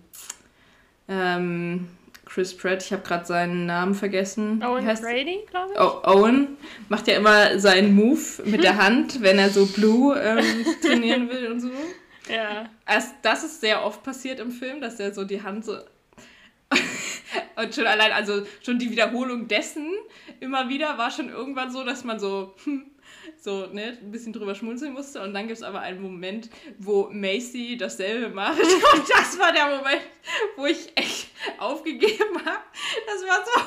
[1.06, 1.86] ähm,
[2.28, 4.62] Chris Pratt, ich habe gerade seinen Namen vergessen.
[4.62, 5.80] Owen Brady, glaube ich.
[5.80, 10.64] Oh, Owen macht ja immer seinen Move mit der Hand, wenn er so Blue ähm,
[10.82, 11.70] trainieren will und so.
[12.30, 12.68] Ja.
[12.84, 15.78] Also, das ist sehr oft passiert im Film, dass er so die Hand so.
[17.56, 19.88] und schon allein, also schon die Wiederholung dessen
[20.40, 22.54] immer wieder war schon irgendwann so, dass man so.
[22.64, 22.90] Hm,
[23.36, 25.22] so ne, ein bisschen drüber schmunzeln musste.
[25.22, 28.60] Und dann gibt es aber einen Moment, wo Macy dasselbe macht.
[28.60, 30.02] Und das war der Moment,
[30.56, 32.64] wo ich echt aufgegeben habe.
[33.06, 33.60] Das war so,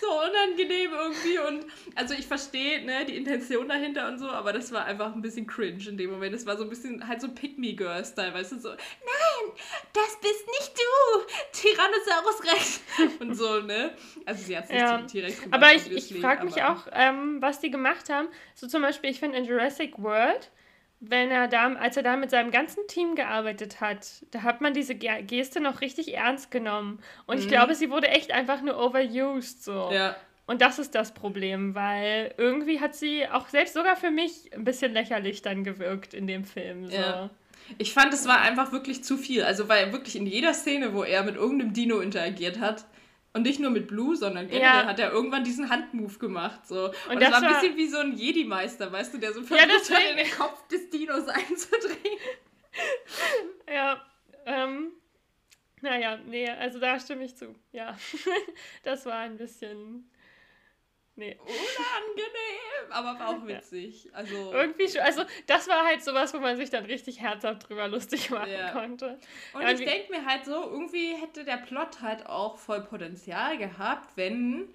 [0.00, 1.38] so unangenehm irgendwie.
[1.38, 5.22] Und also ich verstehe ne, die Intention dahinter und so, aber das war einfach ein
[5.22, 6.34] bisschen cringe in dem Moment.
[6.34, 9.52] Das war so ein bisschen halt so Pick-Me-Girl-Style, weißt du, so, nein,
[9.92, 12.80] das bist nicht du, Tyrannosaurus Rex.
[13.20, 13.94] Und so, ne?
[14.28, 14.98] Also sie hat es Ja.
[14.98, 15.54] T-Rex gemacht.
[15.62, 18.28] Aber ich, ich frage mich auch, ähm, was die gemacht haben.
[18.54, 20.50] So zum Beispiel, ich finde in Jurassic World,
[21.00, 24.74] wenn er da, als er da mit seinem ganzen Team gearbeitet hat, da hat man
[24.74, 26.98] diese Ge Geste noch richtig ernst genommen.
[27.26, 27.50] Und ich Mhm.
[27.50, 29.90] glaube, sie wurde echt einfach nur overused so.
[29.92, 30.16] Ja.
[30.46, 34.64] Und das ist das Problem, weil irgendwie hat sie auch selbst sogar für mich ein
[34.64, 36.86] bisschen lächerlich dann gewirkt in dem Film.
[36.88, 36.96] So.
[36.96, 37.30] Ja.
[37.78, 39.42] Ich fand, es war einfach wirklich zu viel.
[39.44, 42.86] Also, weil wirklich in jeder Szene, wo er mit irgendeinem Dino interagiert hat,
[43.38, 44.86] und nicht nur mit Blue, sondern generell Ja.
[44.86, 46.66] hat er irgendwann diesen Handmove gemacht.
[46.66, 46.86] So.
[46.86, 49.40] Und, Und das, das war ein bisschen wie so ein Jedi-Meister, weißt du, der so
[49.40, 52.18] Ja, versucht das hat, in den Kopf des Dinos einzudrehen.
[53.72, 54.00] Ja,
[54.46, 54.92] ähm,
[55.80, 57.54] naja, nee, also da stimme ich zu.
[57.72, 57.96] Ja,
[58.84, 60.08] das war ein bisschen,
[61.18, 61.36] nee.
[61.40, 64.08] Unangenehm, aber war auch witzig.
[64.12, 67.88] Also, Irgendwie schon, also das war halt sowas, wo man sich dann richtig herzhaft drüber
[67.88, 68.70] lustig machen Ja.
[68.70, 69.18] konnte.
[69.52, 73.58] und Ja, ich denke mir halt so, irgendwie hätte der Plot halt auch voll Potenzial
[73.58, 74.68] gehabt, wenn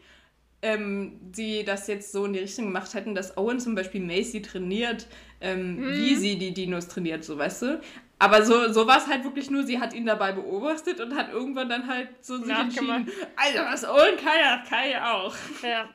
[0.62, 4.42] ähm, sie das jetzt so in die Richtung gemacht hätten, dass Owen zum Beispiel Macy
[4.42, 5.08] trainiert,
[5.42, 5.98] ähm, Mhm.
[5.98, 7.82] wie sie die Dinos trainiert, so weißt du.
[8.20, 11.34] Aber so, so war es halt wirklich nur, sie hat ihn dabei beobachtet und hat
[11.34, 15.36] irgendwann dann halt so sich entschieden, also was Owen kann, das kann ich auch.
[15.62, 15.90] Ja.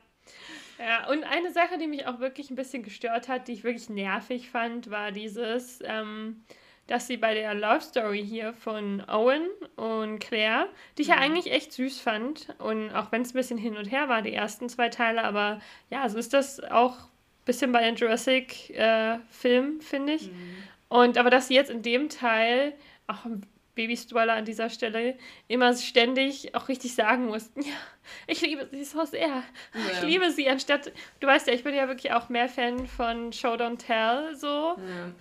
[0.78, 3.88] Ja, und eine Sache, die mich auch wirklich ein bisschen gestört hat, die ich wirklich
[3.90, 6.42] nervig fand, war dieses, ähm,
[6.86, 11.22] dass sie bei der Love Story hier von Owen und Claire, die ich ja Mhm.
[11.22, 14.32] eigentlich echt süß fand, und auch wenn es ein bisschen hin und her war, die
[14.32, 15.60] ersten zwei Teile, aber
[15.90, 20.30] ja, so ist das auch ein bisschen bei den Jurassic-Filmen, finde ich.
[20.88, 22.72] Und aber dass sie jetzt in dem Teil,
[23.06, 23.42] auch ein
[23.78, 27.72] Baby-Spoiler an dieser Stelle, immer ständig auch richtig sagen mussten, ja,
[28.26, 29.42] ich liebe sie so sehr.
[29.92, 30.06] Ich Ja.
[30.06, 33.54] liebe sie, anstatt, du weißt ja, ich bin ja wirklich auch mehr Fan von Show
[33.54, 34.74] Don't Tell, so.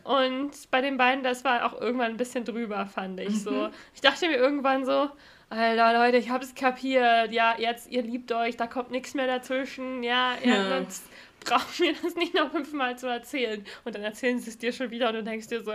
[0.06, 0.12] Ja.
[0.22, 3.36] Und bei den beiden, das war auch irgendwann ein bisschen drüber, fand ich Mhm.
[3.36, 3.70] so.
[3.94, 5.10] Ich dachte mir irgendwann so,
[5.50, 7.32] Alter, Leute, ich hab's kapiert.
[7.32, 10.04] Ja, jetzt, ihr liebt euch, da kommt nichts mehr dazwischen.
[10.04, 10.56] Ja, ja.
[10.56, 10.70] Ja.
[10.70, 11.06] sonst
[11.46, 13.66] brauchen wir das nicht noch fünfmal zu erzählen.
[13.84, 15.74] Und dann erzählen sie es dir schon wieder und du denkst dir so,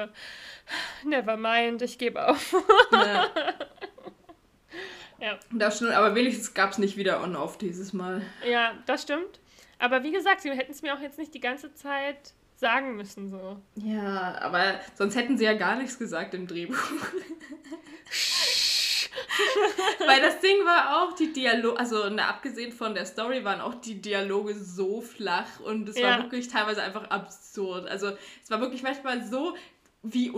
[1.05, 2.55] never mind, ich gebe auf.
[2.93, 3.29] Ja.
[5.23, 5.39] Ja.
[5.53, 8.23] Das stimmt, aber wenigstens gab es nicht wieder On-Off dieses Mal.
[8.45, 9.39] Ja, das stimmt.
[9.79, 13.31] Aber wie gesagt, sie hätten es mir auch jetzt nicht die ganze Zeit sagen müssen,
[13.31, 13.57] so.
[13.77, 16.77] Ja, aber sonst hätten sie ja gar nichts gesagt im Drehbuch.
[20.07, 23.75] Weil das Ding war auch, die Dialoge, also na, abgesehen von der Story, waren auch
[23.75, 26.11] die Dialoge so flach und es Ja.
[26.11, 27.89] war wirklich teilweise einfach absurd.
[27.89, 29.55] Also es war wirklich manchmal so
[30.05, 30.29] wie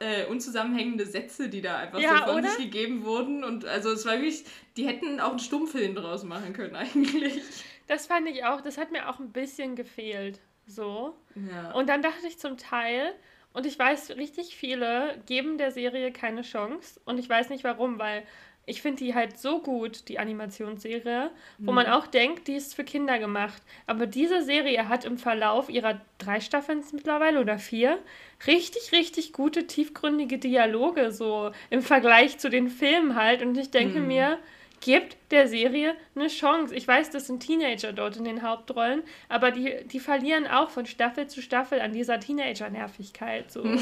[0.00, 2.48] äh, unzusammenhängende Sätze, die da einfach Ja, so von oder?
[2.48, 3.44] sich gegeben wurden.
[3.44, 4.44] Und also es war wirklich,
[4.76, 7.40] die hätten auch einen Stummfilm draus machen können eigentlich.
[7.86, 11.16] Das fand ich auch, das hat mir auch ein bisschen gefehlt, so.
[11.50, 11.70] Ja.
[11.72, 13.14] Und dann dachte ich zum Teil,
[13.52, 17.00] und ich weiß, richtig viele geben der Serie keine Chance.
[17.04, 18.22] Und ich weiß nicht warum, weil
[18.66, 21.30] ich finde die halt so gut, die Animationsserie,
[21.64, 23.62] wo man auch denkt, die ist für Kinder gemacht.
[23.86, 27.98] Aber diese Serie hat im Verlauf ihrer drei Staffeln mittlerweile oder vier
[28.46, 33.42] richtig, richtig gute, tiefgründige Dialoge, so im Vergleich zu den Filmen halt.
[33.42, 34.06] Und ich denke Mhm.
[34.06, 34.38] mir,
[34.80, 36.74] gebt der Serie eine Chance.
[36.74, 40.86] Ich weiß, das sind Teenager dort in den Hauptrollen, aber die, die verlieren auch von
[40.86, 43.50] Staffel zu Staffel an dieser Teenager-Nervigkeit.
[43.50, 43.64] So.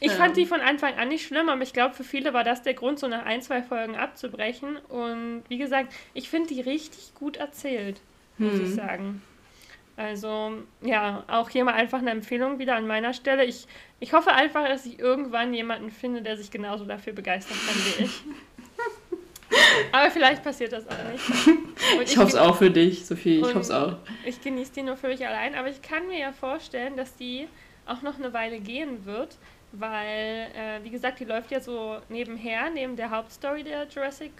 [0.00, 0.18] Ich Ja.
[0.18, 2.74] fand die von Anfang an nicht schlimm, aber ich glaube, für viele war das der
[2.74, 4.76] Grund, so nach ein, zwei Folgen abzubrechen.
[4.76, 8.00] Und wie gesagt, ich finde die richtig gut erzählt,
[8.36, 8.74] muss ich Hm.
[8.74, 9.22] sagen.
[9.96, 13.44] Also, ja, auch hier mal einfach eine Empfehlung wieder an meiner Stelle.
[13.44, 13.68] Ich,
[14.00, 18.04] ich hoffe einfach, dass ich irgendwann jemanden finde, der sich genauso dafür begeistern kann wie
[18.04, 18.22] ich.
[19.92, 21.46] Aber vielleicht passiert das auch nicht.
[21.98, 23.38] Und Ich hoffe es auch für dich, Sophie.
[23.40, 23.96] Ich hoffe es auch.
[24.24, 27.48] Ich genieße die nur für mich allein, aber ich kann mir ja vorstellen, dass die
[27.86, 29.36] auch noch eine Weile gehen wird,
[29.72, 34.32] weil, äh, wie gesagt, die läuft ja so nebenher, neben der Hauptstory der Jurassic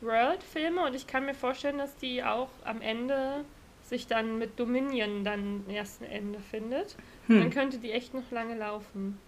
[0.00, 3.44] World Filme und ich kann mir vorstellen, dass die auch am Ende
[3.82, 6.94] sich dann mit Dominion dann erst ein Ende findet.
[7.26, 7.50] Dann Hm.
[7.50, 9.18] könnte die echt noch lange laufen.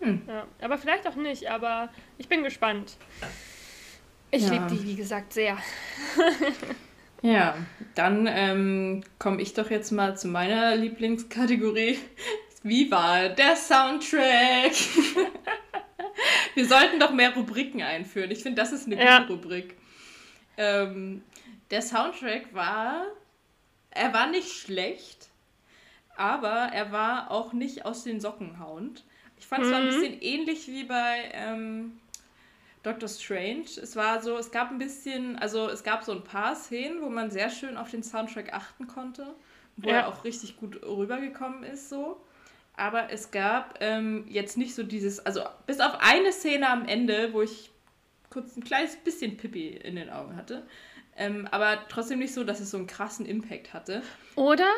[0.00, 0.22] Hm.
[0.26, 2.96] Ja, aber vielleicht auch nicht, aber ich bin gespannt.
[4.30, 4.52] Ich ja.
[4.52, 5.56] liebe die, wie gesagt, sehr.
[7.22, 7.56] ja,
[7.94, 11.98] dann ähm, komme ich doch jetzt mal zu meiner Lieblingskategorie.
[12.62, 14.72] Wie war der Soundtrack?
[16.54, 18.30] Wir sollten doch mehr Rubriken einführen.
[18.32, 19.20] Ich finde, das ist eine ja.
[19.20, 19.76] gute Rubrik.
[20.56, 21.22] Ähm,
[21.70, 23.06] der Soundtrack war,
[23.90, 25.28] er war nicht schlecht,
[26.16, 29.04] aber er war auch nicht aus den Socken hauend.
[29.38, 29.74] Ich fand es mhm.
[29.74, 32.00] ein bisschen ähnlich wie bei ähm,
[32.86, 33.66] Doctor Strange.
[33.82, 37.08] Es war so, es gab ein bisschen, also es gab so ein paar Szenen, wo
[37.08, 39.34] man sehr schön auf den Soundtrack achten konnte,
[39.76, 39.96] wo ja.
[39.96, 42.20] er auch richtig gut rübergekommen ist so.
[42.76, 47.32] Aber es gab ähm, jetzt nicht so dieses, also bis auf eine Szene am Ende,
[47.32, 47.70] wo ich
[48.30, 50.64] kurz ein kleines bisschen Pippi in den Augen hatte.
[51.16, 54.02] Ähm, aber trotzdem nicht so, dass es so einen krassen Impact hatte.
[54.36, 54.70] Oder?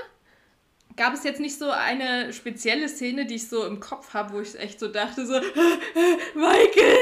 [0.97, 4.41] Gab es jetzt nicht so eine spezielle Szene, die ich so im Kopf habe, wo
[4.41, 5.35] ich echt so dachte, so,
[6.35, 6.99] Michael!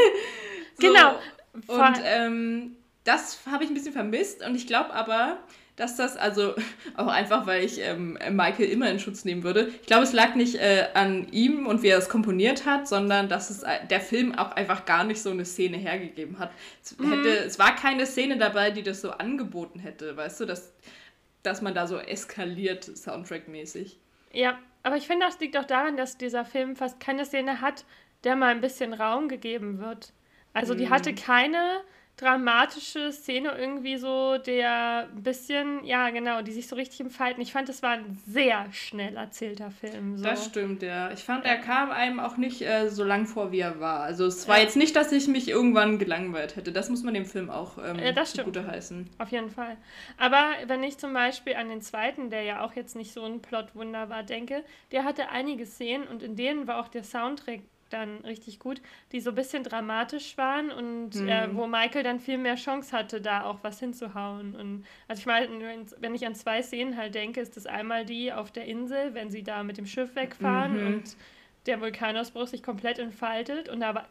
[0.79, 0.87] So.
[0.87, 1.19] Genau.
[1.67, 5.39] Und ähm, das habe ich ein bisschen vermisst und ich glaube aber,
[5.77, 6.55] dass das, also
[6.97, 9.69] auch einfach, weil ich ähm, Michael immer in Schutz nehmen würde.
[9.81, 13.29] Ich glaube, es lag nicht äh, an ihm und wie er es komponiert hat, sondern
[13.29, 16.51] dass es äh, der Film auch einfach gar nicht so eine Szene hergegeben hat.
[16.83, 17.13] Es, mhm.
[17.13, 20.73] hätte, es war keine Szene dabei, die das so angeboten hätte, weißt du, dass,
[21.43, 23.99] dass man da so eskaliert, Soundtrack-mäßig.
[24.33, 27.85] Ja, aber ich finde, das liegt auch daran, dass dieser Film fast keine Szene hat,
[28.25, 30.13] der mal ein bisschen Raum gegeben wird.
[30.57, 31.17] Also die hatte mhm.
[31.17, 31.81] keine
[32.17, 37.43] dramatische Szene irgendwie so, der ein bisschen, ja genau, die sich so richtig entfalten.
[37.43, 40.17] Ich fand, es war ein sehr schnell erzählter Film.
[40.17, 40.25] So.
[40.25, 41.11] Das stimmt, ja.
[41.11, 44.01] Ich fand, er kam einem auch nicht äh, so lang vor, wie er war.
[44.01, 44.63] Also es war ja.
[44.63, 46.73] jetzt nicht, dass ich mich irgendwann gelangweilt hätte.
[46.73, 49.11] Das muss man dem Film auch ähm, ja, das zugute heißen.
[49.19, 49.77] Auf jeden Fall.
[50.17, 53.43] Aber wenn ich zum Beispiel an den zweiten, der ja auch jetzt nicht so ein
[53.43, 58.19] Plotwunder war, denke, der hatte einige Szenen und in denen war auch der Soundtrack dann
[58.25, 58.81] richtig gut,
[59.13, 61.29] die so ein bisschen dramatisch waren und mhm.
[61.29, 64.55] äh, wo Michael dann viel mehr Chance hatte, da auch was hinzuhauen.
[64.55, 65.49] Und also ich meine,
[66.01, 69.31] wenn ich an zwei Szenen halt denke, ist das einmal die auf der Insel, wenn
[69.31, 70.87] sie da mit dem Schiff wegfahren mhm.
[70.87, 71.17] und
[71.67, 74.07] der Vulkanausbruch sich komplett entfaltet und da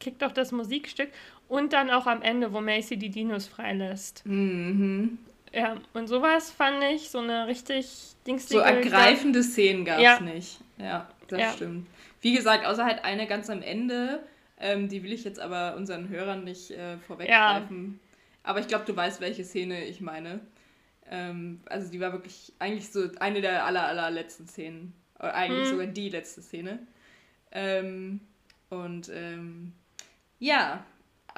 [0.00, 1.08] kickt auch das Musikstück
[1.48, 4.24] und dann auch am Ende, wo Macy die Dinos freilässt.
[4.24, 5.18] Mhm.
[5.52, 7.90] Ja, und sowas fand ich so eine richtig
[8.26, 8.60] dingstige...
[8.60, 10.20] So ergreifende Szenen gab es ja.
[10.20, 10.60] nicht.
[10.76, 11.52] Ja, das ja.
[11.52, 11.86] stimmt.
[12.20, 14.20] Wie gesagt, außer halt eine ganz am Ende,
[14.58, 18.00] ähm, die will ich jetzt aber unseren Hörern nicht äh, vorweggreifen.
[18.02, 18.08] Ja.
[18.42, 20.40] Aber ich glaube, du weißt, welche Szene ich meine.
[21.10, 24.94] Ähm, also die war wirklich eigentlich so eine der aller, allerletzten Szenen.
[25.18, 25.70] Oder eigentlich hm.
[25.70, 26.78] sogar die letzte Szene.
[27.52, 28.20] Ähm,
[28.70, 29.72] und ähm,
[30.38, 30.84] ja,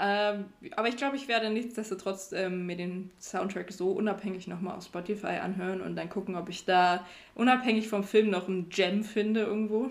[0.01, 4.85] ähm, aber ich glaube, ich werde nichtsdestotrotz ähm, mir den Soundtrack so unabhängig nochmal auf
[4.85, 9.43] Spotify anhören und dann gucken, ob ich da unabhängig vom Film noch einen Gem finde
[9.43, 9.91] irgendwo.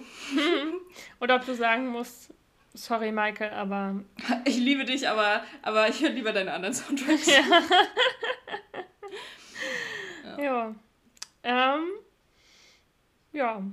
[1.19, 2.33] Oder ob du sagen musst,
[2.73, 4.03] sorry Michael, aber...
[4.45, 7.27] Ich liebe dich, aber, aber ich höre lieber deine anderen Soundtracks.
[7.27, 7.43] Ja.
[10.37, 10.43] ja.
[10.43, 10.75] Ja.
[11.43, 11.83] Ähm,
[13.31, 13.63] ja.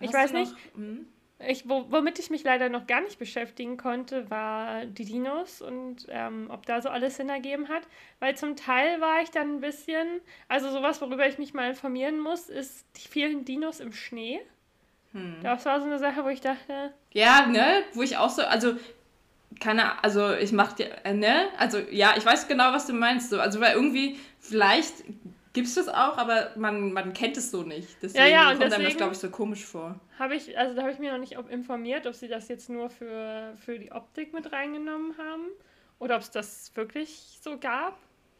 [0.00, 0.54] Ich Hast weiß nicht.
[0.74, 1.06] Hm?
[1.48, 6.48] Ich, womit ich mich leider noch gar nicht beschäftigen konnte, war die Dinos und ähm,
[6.50, 7.82] ob da so alles Sinn ergeben hat.
[8.20, 12.20] Weil zum Teil war ich dann ein bisschen, also sowas, worüber ich mich mal informieren
[12.20, 14.40] muss, ist die vielen Dinos im Schnee.
[15.12, 15.36] Hm.
[15.42, 16.92] Das war so eine Sache, wo ich dachte.
[17.12, 17.82] Ja, ne?
[17.94, 18.76] Wo ich auch so, also
[19.60, 21.48] keine, also ich mach dir, äh, ne?
[21.58, 23.30] Also ja, ich weiß genau, was du meinst.
[23.30, 23.40] So.
[23.40, 25.04] Also weil irgendwie, vielleicht
[25.52, 27.88] Gibt es das auch, aber man, man kennt es so nicht.
[28.02, 30.00] Deswegen ja, ja, und kommt einem das, glaube ich, so komisch vor.
[30.18, 32.88] Habe ich, also da habe ich mir noch nicht informiert, ob sie das jetzt nur
[32.88, 35.48] für, für die Optik mit reingenommen haben
[35.98, 37.98] oder ob es das wirklich so gab.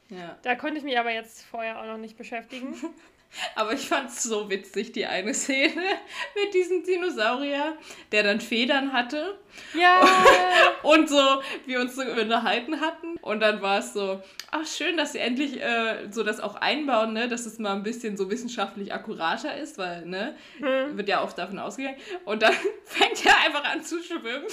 [0.09, 0.39] Ja.
[0.43, 2.75] Da konnte ich mich aber jetzt vorher auch noch nicht beschäftigen.
[3.55, 5.83] Aber ich fand es so witzig, die eine Szene
[6.43, 7.77] mit diesem Dinosaurier,
[8.13, 9.39] der dann Federn hatte.
[9.75, 10.03] Ja.
[10.83, 13.17] Und so, wir uns so unterhalten hatten.
[13.23, 17.13] Und dann war es so, ach schön, dass sie endlich äh, so das auch einbauen,
[17.13, 20.97] ne, dass es mal ein bisschen so wissenschaftlich akkurater ist, weil, ne, hm.
[20.97, 21.99] wird ja oft davon ausgegangen.
[22.25, 24.47] Und dann fängt er einfach an zu schwimmen.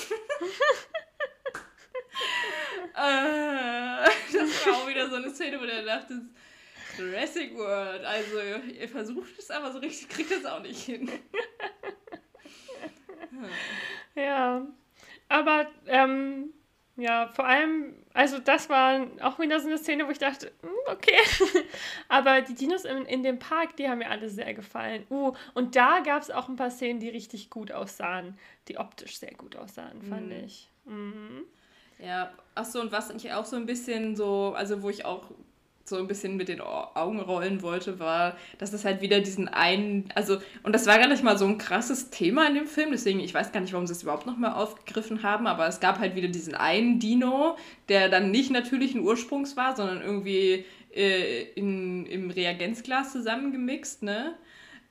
[2.95, 6.21] äh, das war auch wieder so eine Szene, wo der dachte,
[6.99, 8.03] Jurassic World.
[8.03, 11.09] Also, ihr versucht es, aber so richtig kriegt es auch nicht hin.
[14.15, 14.65] ja.
[15.29, 16.53] Aber, ähm,
[16.99, 20.69] ja, vor allem, also das war auch wieder so eine Szene, wo ich dachte, hm,
[20.87, 21.17] okay.
[22.09, 25.05] Aber die Dinos in, in dem Park, die haben mir alle sehr gefallen.
[25.09, 29.17] Uh, und da gab es auch ein paar Szenen, die richtig gut aussahen, die optisch
[29.17, 30.43] sehr gut aussahen, fand mhm.
[30.43, 30.69] ich.
[30.83, 31.45] Mhm.
[31.99, 35.31] Ja, achso, und was ich auch so ein bisschen so, also wo ich auch
[35.89, 40.09] so ein bisschen mit den Augen rollen wollte, war, dass es halt wieder diesen einen,
[40.15, 43.19] also, und das war gar nicht mal so ein krasses Thema in dem Film, deswegen,
[43.19, 46.15] ich weiß gar nicht, warum sie es überhaupt nochmal aufgegriffen haben, aber es gab halt
[46.15, 47.57] wieder diesen einen Dino,
[47.89, 54.35] der dann nicht natürlichen Ursprungs war, sondern irgendwie äh, in, im Reagenzglas zusammengemixt, ne?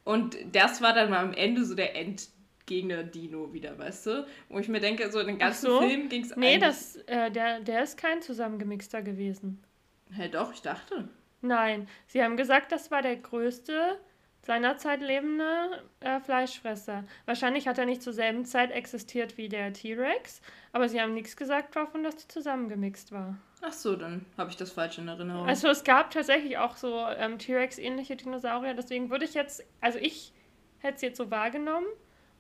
[0.05, 4.27] Und das war dann mal am Ende so der Endgegner Dino wieder, weißt du?
[4.49, 5.81] Wo ich mir denke, so in den ganzen so?
[5.81, 9.63] Film ging es Nee, das, äh, der, der ist kein zusammengemixter gewesen.
[10.11, 11.09] Hä, hey, doch, ich dachte.
[11.41, 13.99] Nein, sie haben gesagt, das war der größte
[14.43, 17.05] seinerzeit lebende äh, Fleischfresser.
[17.27, 20.41] Wahrscheinlich hat er nicht zur selben Zeit existiert wie der T-Rex,
[20.73, 23.37] aber sie haben nichts gesagt davon, dass die zusammengemixt war.
[23.61, 25.47] Ach so, dann habe ich das falsch in Erinnerung.
[25.47, 30.33] Also es gab tatsächlich auch so ähm, T-Rex-ähnliche Dinosaurier, deswegen würde ich jetzt, also ich
[30.79, 31.87] hätte es jetzt so wahrgenommen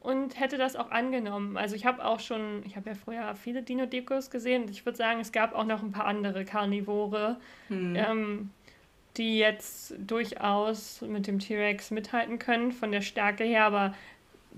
[0.01, 1.57] und hätte das auch angenommen.
[1.57, 4.97] Also ich habe auch schon, ich habe ja früher viele Dino-Dekos gesehen und ich würde
[4.97, 7.37] sagen, es gab auch noch ein paar andere Karnivore,
[7.69, 7.97] hm.
[7.97, 8.51] ähm,
[9.17, 13.95] die jetzt durchaus mit dem T-Rex mithalten können von der Stärke her, aber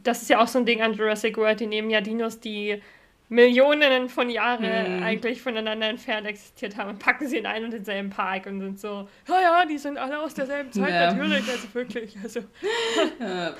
[0.02, 2.82] das ist ja auch so ein Ding an Jurassic World, die nehmen ja Dinos, die
[3.30, 5.02] Millionen von Jahren hm.
[5.02, 8.78] eigentlich voneinander entfernt existiert haben und packen sie in einen und denselben Park und sind
[8.78, 11.12] so, ja, ja, die sind alle aus derselben Zeit, ja.
[11.12, 12.40] natürlich, also wirklich, also.
[13.20, 13.54] Ja.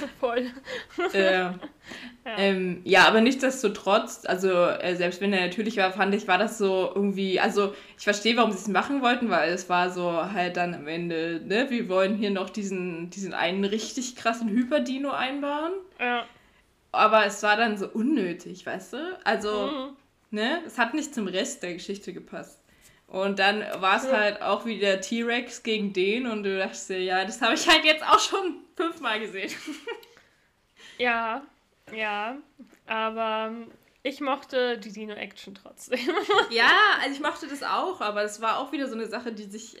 [0.20, 0.50] Voll.
[1.12, 1.54] Äh, ja.
[2.36, 6.58] Ähm, ja, aber nichtsdestotrotz, also äh, selbst wenn er natürlich war, fand ich, war das
[6.58, 10.56] so irgendwie, also ich verstehe, warum sie es machen wollten, weil es war so halt
[10.56, 15.72] dann am Ende, ne, wir wollen hier noch diesen, diesen einen richtig krassen Hyperdino einbauen.
[16.00, 16.24] Ja
[16.92, 19.18] aber es war dann so unnötig, weißt du?
[19.24, 19.96] Also, mhm.
[20.30, 22.62] ne, es hat nicht zum Rest der Geschichte gepasst.
[23.06, 24.12] Und dann war es ja.
[24.12, 27.84] halt auch wieder T-Rex gegen den und du dachtest dir, ja, das habe ich halt
[27.84, 29.52] jetzt auch schon fünfmal gesehen.
[30.98, 31.42] ja,
[31.92, 32.36] ja,
[32.86, 33.52] aber
[34.02, 36.00] ich mochte die Dino-Action trotzdem.
[36.50, 39.44] ja, also ich mochte das auch, aber es war auch wieder so eine Sache, die
[39.44, 39.76] sich,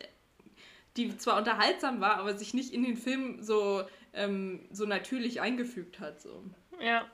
[0.96, 6.00] die zwar unterhaltsam war, aber sich nicht in den Film so, ähm, so natürlich eingefügt
[6.00, 6.20] hat.
[6.20, 6.44] So.
[6.80, 7.06] Ja.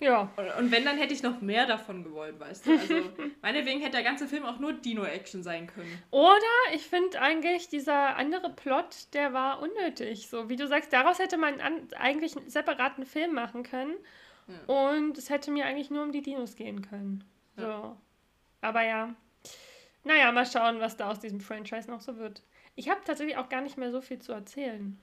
[0.00, 0.30] Ja.
[0.58, 2.78] Und wenn, dann hätte ich noch mehr davon gewollt, weißt du?
[2.78, 2.94] Also,
[3.42, 6.02] meinetwegen hätte der ganze Film auch nur Dino-Action sein können.
[6.10, 6.38] Oder
[6.72, 10.28] ich finde eigentlich, dieser andere Plot, der war unnötig.
[10.28, 13.94] So, wie du sagst, daraus hätte man an, eigentlich einen separaten Film machen können.
[14.46, 14.92] Ja.
[14.92, 17.24] Und es hätte mir eigentlich nur um die Dinos gehen können.
[17.56, 17.62] So.
[17.62, 17.96] Ja.
[18.60, 19.14] Aber ja.
[20.04, 22.42] Naja, mal schauen, was da aus diesem Franchise noch so wird.
[22.76, 24.98] Ich habe tatsächlich auch gar nicht mehr so viel zu erzählen.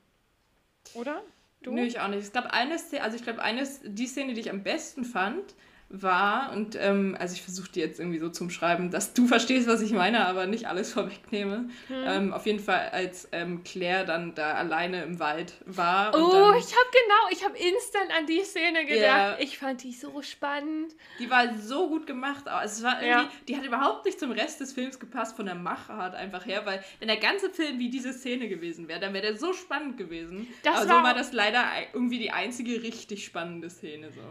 [0.93, 1.21] Oder?
[1.65, 1.73] Du?
[1.73, 2.21] Nö, ich auch nicht.
[2.21, 5.55] Es gab eine Szene, also ich glaube, eine, die Szene, die ich am besten fand,
[5.89, 9.67] war, und ähm, also ich versuche dir jetzt irgendwie so zum Schreiben, dass du verstehst,
[9.67, 11.69] was ich meine, aber nicht alles vorwegnehme.
[11.87, 12.03] Hm.
[12.05, 16.09] Ähm, auf jeden Fall, als ähm, Claire dann da alleine im Wald war.
[16.15, 19.03] oh, dann, ich habe genau, ich habe instant an die Szene gedacht.
[19.03, 19.39] Yeah.
[19.39, 20.93] Ich fand die so spannend.
[21.19, 22.47] Die war so gut gemacht.
[22.47, 23.31] Also es war irgendwie, ja.
[23.47, 26.83] die hat überhaupt nicht zum Rest des Films gepasst, von der Machart einfach her, weil
[26.99, 30.47] wenn der ganze Film wie diese Szene gewesen wäre, dann wäre der so spannend gewesen.
[30.63, 34.21] Das aber war so war das leider irgendwie die einzige richtig spannende Szene so.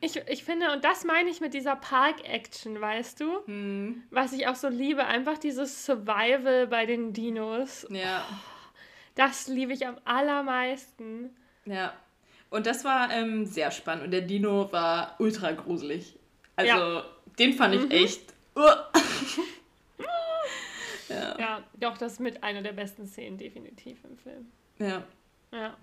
[0.00, 3.44] Ich, ich finde, und das meine ich mit dieser Park-Action, weißt du?
[3.46, 4.02] Hm.
[4.10, 7.86] Was ich auch so liebe, einfach dieses Survival bei den Dinos.
[7.90, 8.24] Ja.
[8.30, 8.34] Oh,
[9.16, 11.36] das liebe ich am allermeisten.
[11.64, 11.92] Ja.
[12.50, 14.04] Und das war ähm, sehr spannend.
[14.04, 16.16] Und der Dino war ultra gruselig.
[16.54, 17.04] Also, ja.
[17.38, 17.90] den fand ich mhm.
[17.90, 18.34] echt.
[18.56, 18.60] Uh.
[21.08, 21.38] ja.
[21.38, 24.52] ja, doch, das ist mit einer der besten Szenen definitiv im Film.
[24.78, 25.02] Ja.
[25.52, 25.76] Ja.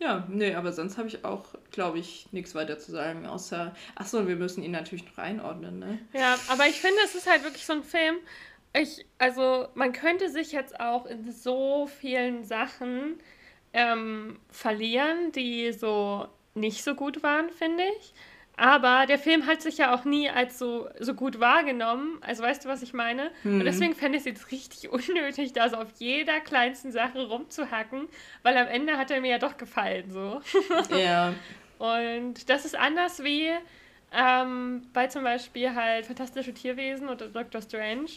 [0.00, 4.26] Ja, nee, aber sonst habe ich auch, glaube ich, nichts weiter zu sagen, außer, achso,
[4.26, 5.98] wir müssen ihn natürlich noch einordnen, ne?
[6.14, 8.16] Ja, aber ich finde, es ist halt wirklich so ein Film,
[8.72, 13.20] ich, also man könnte sich jetzt auch in so vielen Sachen
[13.74, 18.14] ähm, verlieren, die so nicht so gut waren, finde ich.
[18.60, 22.18] Aber der Film hat sich ja auch nie als so, so gut wahrgenommen.
[22.20, 23.30] Also weißt du, was ich meine?
[23.42, 23.60] Mhm.
[23.60, 28.06] Und deswegen fände ich es jetzt richtig unnötig, da so auf jeder kleinsten Sache rumzuhacken,
[28.42, 30.10] weil am Ende hat er mir ja doch gefallen.
[30.10, 30.42] So.
[30.94, 31.32] Ja.
[31.78, 33.48] Und das ist anders wie
[34.12, 38.10] ähm, bei zum Beispiel halt Fantastische Tierwesen oder Doctor Strange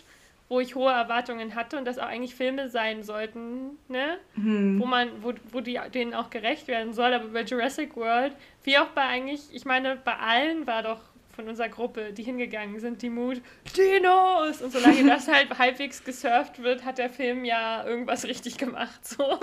[0.50, 4.20] wo ich hohe Erwartungen hatte und das auch eigentlich Filme sein sollten, ne?
[4.36, 4.80] Mhm.
[4.80, 7.14] Wo man, wo, wo die denen auch gerecht werden soll.
[7.14, 11.02] Aber bei Jurassic World, wie auch bei eigentlich, ich meine, bei allen war doch
[11.36, 13.42] von unserer Gruppe, die hingegangen sind, die Mut,
[13.76, 14.62] Dinos!
[14.62, 19.06] Und solange das halt halbwegs gesurft wird, hat der Film ja irgendwas richtig gemacht.
[19.06, 19.40] So.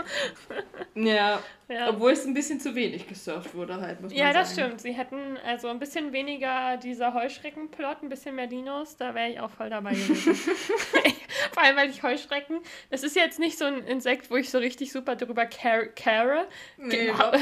[0.94, 1.90] Ja, ja.
[1.90, 4.80] obwohl es ein bisschen zu wenig gesurft wurde halt, muss man Ja, das stimmt.
[4.80, 9.40] Sie hätten also ein bisschen weniger dieser Heuschreckenplot, ein bisschen mehr Dinos, da wäre ich
[9.40, 10.34] auch voll dabei gewesen.
[11.52, 12.60] Vor allem, weil ich Heuschrecken,
[12.90, 15.88] das ist jetzt nicht so ein Insekt, wo ich so richtig super drüber care.
[15.88, 16.46] care.
[16.76, 17.32] Nee, genau.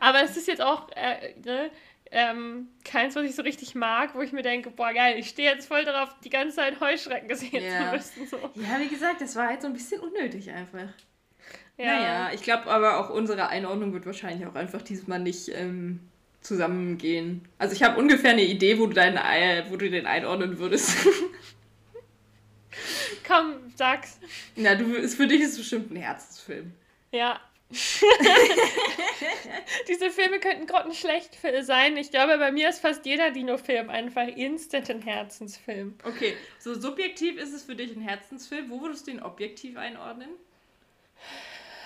[0.00, 1.70] Aber es ist jetzt auch, äh, ne,
[2.14, 5.50] ähm, keins, was ich so richtig mag, wo ich mir denke, boah geil, ich stehe
[5.50, 7.90] jetzt voll darauf, die ganze Zeit Heuschrecken gesehen Ja.
[7.90, 8.26] zu müssen.
[8.28, 8.36] So.
[8.60, 10.88] Ja, wie gesagt, das war halt so ein bisschen unnötig einfach.
[11.76, 11.86] Ja.
[11.86, 15.98] Naja, ich glaube aber auch unsere Einordnung wird wahrscheinlich auch einfach diesmal nicht ähm,
[16.40, 17.48] zusammengehen.
[17.58, 20.96] Also ich habe ungefähr eine Idee, wo du, deinen, Ei- wo du den einordnen würdest.
[23.26, 24.18] Komm, sag's.
[24.56, 26.72] Na, du, für dich ist es bestimmt ein Herzensfilm.
[27.12, 27.40] Ja.
[29.88, 31.96] Diese Filme könnten grottenschlecht sein.
[31.96, 35.96] Ich glaube, bei mir ist fast jeder Dino-Film einfach instant ein Herzensfilm.
[36.04, 38.70] Okay, so subjektiv ist es für dich ein Herzensfilm.
[38.70, 40.30] Wo würdest du ihn objektiv einordnen?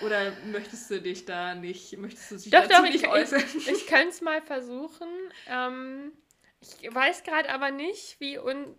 [0.01, 3.09] Oder möchtest du dich da nicht, möchtest du dich Doch, dazu doch, nicht ich, ich,
[3.09, 3.43] äußern?
[3.55, 5.09] ich könnte es mal versuchen.
[5.49, 6.13] Ähm,
[6.61, 8.77] ich weiß gerade aber nicht, wie un.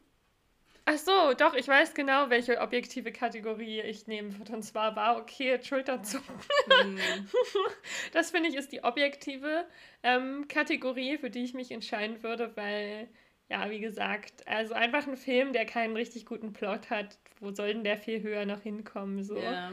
[0.91, 4.53] Ach so, doch, ich weiß genau, welche objektive Kategorie ich nehmen würde.
[4.53, 6.33] Und zwar war okay, Schulterzucken.
[6.81, 6.97] Hm,
[8.13, 9.65] Das finde ich ist die objektive
[10.01, 13.07] ähm, Kategorie, für die ich mich entscheiden würde, weil,
[13.49, 17.73] ja, wie gesagt, also einfach ein Film, der keinen richtig guten Plot hat, wo soll
[17.73, 19.23] denn der viel höher noch hinkommen?
[19.23, 19.37] So.
[19.37, 19.71] ja.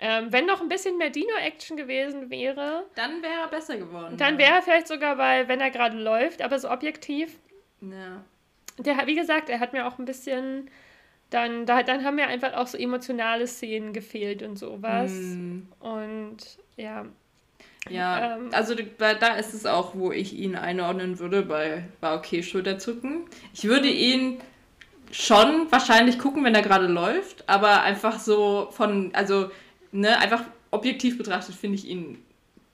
[0.00, 4.16] Ähm, wenn noch ein bisschen mehr Dino-Action gewesen wäre, Dann wäre er besser geworden.
[4.16, 4.38] dann ja.
[4.40, 7.38] wäre er vielleicht sogar bei, wenn er gerade läuft, aber so objektiv,
[7.80, 8.24] Ja.
[8.78, 10.70] Der hat, wie gesagt, er hat mir auch ein bisschen,
[11.30, 15.10] dann, da, dann haben mir einfach auch so emotionale Szenen gefehlt und sowas.
[15.10, 15.68] Hm.
[15.80, 16.36] Und
[16.76, 17.06] ja,
[17.88, 18.50] Ja, Ähm.
[18.52, 23.24] also da ist es auch, wo ich ihn einordnen würde, bei war okay Schulterzucken.
[23.54, 24.40] Ich würde ihn
[25.10, 29.50] schon wahrscheinlich gucken, wenn er gerade läuft, aber einfach so von, also,
[29.92, 32.18] ne, einfach objektiv betrachtet finde ich ihn,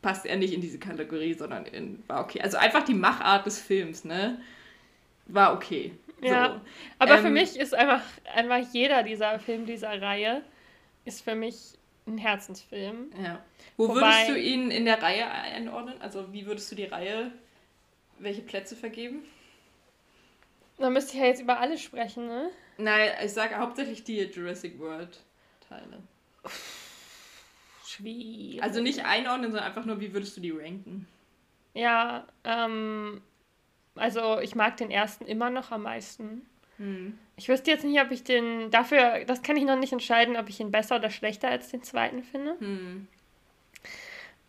[0.02, 2.40] passt er nicht in diese Kategorie, sondern in, war okay.
[2.40, 4.40] Also einfach die Machart des Films, ne,
[5.26, 5.92] war okay.
[6.20, 6.60] Ja, So.
[6.98, 8.02] aber für Ähm, mich ist einfach,
[8.34, 10.42] einfach jeder dieser Film dieser Reihe
[11.04, 11.74] ist für mich
[12.06, 13.10] ein Herzensfilm.
[13.22, 13.42] Ja.
[13.76, 16.00] Wo Wobei- würdest du ihn in der Reihe einordnen?
[16.00, 17.30] Also wie würdest du die Reihe,
[18.18, 19.22] welche Plätze vergeben?
[20.78, 22.50] Da müsste ich ja jetzt über alle sprechen, ne?
[22.78, 25.20] Nein, ich sage hauptsächlich die Jurassic World
[25.68, 26.02] Teile.
[27.86, 28.62] Schwierig.
[28.62, 31.06] Also nicht einordnen, sondern einfach nur, wie würdest du die ranken?
[31.74, 33.22] Ja, ähm,
[33.96, 36.46] also ich mag den ersten immer noch am meisten.
[36.78, 37.18] Hm.
[37.36, 40.48] Ich wüsste jetzt nicht, ob ich den, dafür, das kann ich noch nicht entscheiden, ob
[40.48, 42.56] ich ihn besser oder schlechter als den zweiten finde.
[42.58, 43.08] Hm.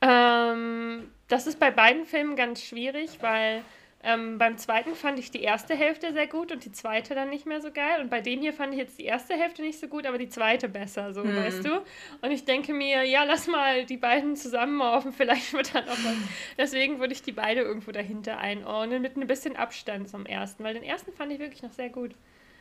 [0.02, 3.64] Ähm, das ist bei beiden Filmen ganz schwierig, weil
[4.06, 7.46] ähm, beim zweiten fand ich die erste Hälfte sehr gut und die zweite dann nicht
[7.48, 8.02] mehr so geil.
[8.02, 10.30] Und bei dem hier fand ich jetzt die erste Hälfte nicht so gut, aber die
[10.30, 11.36] zweite besser, so Hm.
[11.36, 11.82] weißt du.
[12.22, 16.16] Und ich denke mir, ja, lass mal die beiden zusammenmorphen, vielleicht wird dann auch was.
[16.58, 20.76] Deswegen würde ich die beide irgendwo dahinter einordnen, mit ein bisschen Abstand zum ersten, weil
[20.76, 22.12] den ersten fand ich wirklich noch sehr gut.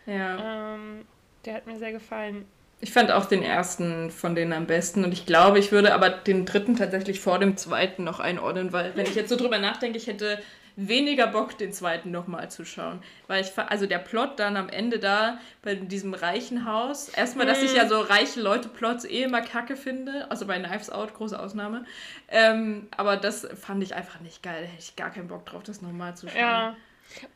[0.06, 0.74] Ja.
[0.74, 1.04] Ähm,
[1.44, 2.46] der hat mir sehr gefallen.
[2.80, 6.10] Ich fand auch den ersten von denen am besten und ich glaube, ich würde aber
[6.10, 9.96] den dritten tatsächlich vor dem zweiten noch einordnen, weil wenn ich jetzt so drüber nachdenke,
[9.96, 10.38] ich hätte
[10.76, 13.02] weniger Bock, den zweiten nochmal zu schauen.
[13.26, 17.62] Weil ich, also der Plot dann am Ende da bei diesem reichen Haus, erstmal, dass
[17.62, 21.84] ich ja so reiche Leute-Plots eh immer kacke finde, also bei Knives Out, große Ausnahme.
[22.28, 25.62] Ähm, aber das fand ich einfach nicht geil, da hätte ich gar keinen Bock drauf,
[25.62, 26.40] das nochmal zu schauen.
[26.40, 26.76] Ja.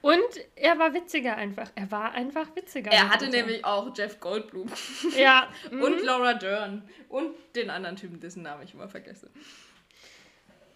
[0.01, 0.19] Und
[0.57, 1.71] er war witziger einfach.
[1.75, 2.91] Er war einfach witziger.
[2.91, 3.37] Er hatte sagen.
[3.37, 4.69] nämlich auch Jeff Goldblum
[5.17, 5.49] Ja.
[5.71, 5.83] mhm.
[5.83, 9.31] und Laura Dern und den anderen Typen, dessen Namen ich immer vergesse.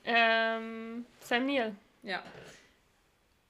[0.04, 1.74] Ähm, Sam Neill.
[2.02, 2.22] Ja.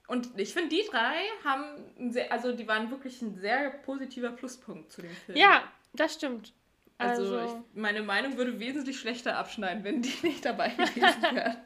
[0.09, 4.93] Und ich finde, die drei haben, sehr, also die waren wirklich ein sehr positiver Pluspunkt
[4.93, 5.39] zu dem Film.
[5.39, 5.63] Ja,
[5.95, 6.53] das stimmt.
[6.99, 11.57] Also, Also, ich, meine Meinung würde wesentlich schlechter abschneiden, wenn die nicht dabei gewesen wären.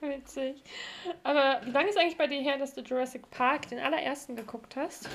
[0.00, 0.62] witzig.
[1.22, 4.76] Aber wie lange ist eigentlich bei dir her, dass du Jurassic Park, den allerersten, geguckt
[4.76, 5.08] hast?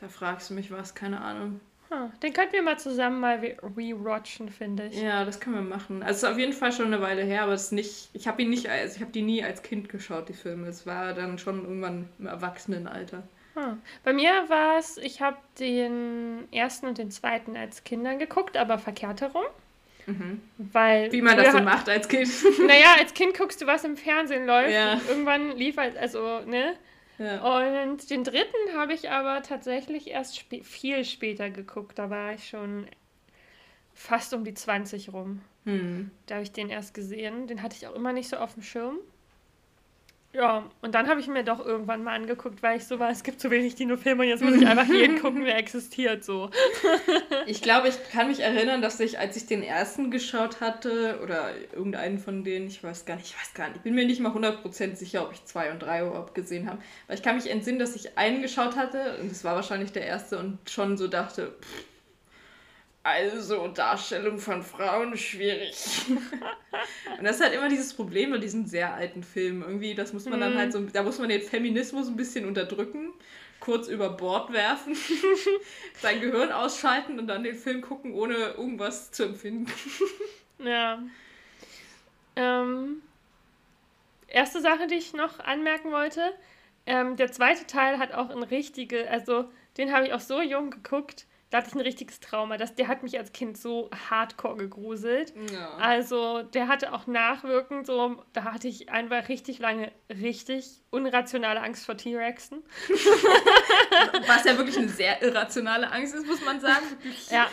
[0.00, 1.60] da fragst du mich was, keine Ahnung.
[1.90, 5.00] Hm, den könnten wir mal zusammen mal re- rewatchen, finde ich.
[5.00, 6.02] Ja, das können wir machen.
[6.02, 8.10] Also es ist auf jeden Fall schon eine Weile her, aber es ist nicht.
[8.12, 10.66] Ich habe ihn nicht, als ich habe die nie als Kind geschaut, die Filme.
[10.68, 13.22] Es war dann schon irgendwann im Erwachsenenalter.
[13.54, 13.80] Hm.
[14.04, 18.78] Bei mir war es, ich habe den ersten und den zweiten als Kindern geguckt, aber
[18.78, 19.44] verkehrt herum.
[20.56, 21.12] Weil Mhm.
[21.12, 22.28] Wie man das so macht als Kind.
[22.66, 24.72] Naja, als Kind guckst du, was im Fernsehen läuft.
[24.72, 24.98] Ja.
[25.08, 26.74] Irgendwann lief halt, also, ne?
[27.18, 27.82] Ja.
[27.84, 31.98] Und den dritten habe ich aber tatsächlich erst spä viel später geguckt.
[31.98, 32.86] Da war ich schon
[33.94, 35.40] fast um die 20 rum.
[35.64, 36.10] Hm.
[36.26, 37.46] Da habe ich den erst gesehen.
[37.46, 38.98] Den hatte ich auch immer nicht so auf dem Schirm.
[40.38, 43.24] Ja, und dann habe ich mir doch irgendwann mal angeguckt, weil ich so war, es
[43.24, 46.48] gibt so wenig Dino-Filme und jetzt muss ich einfach jeden gucken, der existiert so.
[47.46, 51.50] Ich glaube, ich kann mich erinnern, dass ich, als ich den ersten geschaut hatte, oder
[51.72, 54.20] irgendeinen von denen, ich weiß gar nicht, ich weiß gar nicht, ich bin mir nicht
[54.20, 56.78] mal 100% sicher, ob ich zwei und drei überhaupt gesehen habe.
[57.06, 60.06] Weil ich kann mich entsinnen, dass ich einen geschaut hatte, und das war wahrscheinlich der
[60.06, 61.97] erste, und schon so dachte, pff,
[63.02, 65.74] Also, Darstellung von Frauen schwierig.
[67.18, 69.62] und das ist halt immer dieses Problem bei diesen sehr alten Filmen.
[69.62, 73.12] Irgendwie, das muss man dann halt so, da muss man den Feminismus ein bisschen unterdrücken,
[73.60, 74.96] kurz über Bord werfen,
[76.00, 79.72] sein Gehirn ausschalten und dann den Film gucken, ohne irgendwas zu empfinden.
[80.58, 81.02] ja.
[82.36, 83.02] Ähm,
[84.28, 86.32] erste Sache, die ich noch anmerken wollte,
[86.86, 90.70] ähm, der zweite Teil hat auch ein richtige, also den habe ich auch so jung
[90.70, 92.58] geguckt, da hatte ich ein richtiges Trauma.
[92.58, 95.32] Das, der hat mich als Kind so hardcore gegruselt.
[95.52, 95.76] Ja.
[95.76, 101.86] Also der hatte auch nachwirkend so, da hatte ich einfach richtig lange richtig unrationale Angst
[101.86, 102.62] vor T-Rexen.
[104.26, 106.84] Was ja wirklich eine sehr irrationale Angst ist, muss man sagen.
[107.30, 107.46] ja,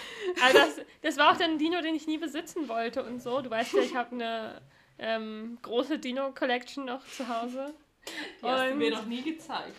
[0.44, 3.42] also das, das war auch dann ein Dino, den ich nie besitzen wollte und so.
[3.42, 4.62] Du weißt ja, ich habe eine
[5.00, 7.74] ähm, große Dino-Collection noch zu Hause.
[8.42, 9.76] Die hast du mir noch nie gezeigt.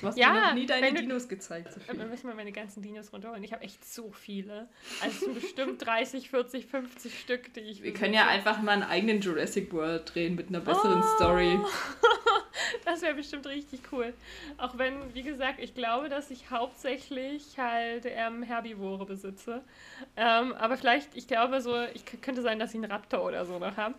[0.00, 1.72] Du hast ja, mir noch nie deine Dinos gezeigt.
[1.72, 1.96] Sophie.
[1.96, 3.42] Dann müssen wir meine ganzen Dinos runterholen.
[3.44, 4.68] Ich habe echt so viele.
[5.02, 7.82] Also bestimmt 30, 40, 50 Stück, die ich.
[7.82, 11.16] Wir können ja einfach mal einen eigenen Jurassic World drehen mit einer besseren oh.
[11.16, 11.58] Story.
[12.84, 14.14] das wäre bestimmt richtig cool.
[14.56, 19.62] Auch wenn, wie gesagt, ich glaube, dass ich hauptsächlich halt ähm, Herbivore besitze.
[20.16, 23.58] Ähm, aber vielleicht, ich glaube so, ich könnte sein, dass ich einen Raptor oder so
[23.58, 23.94] noch habe.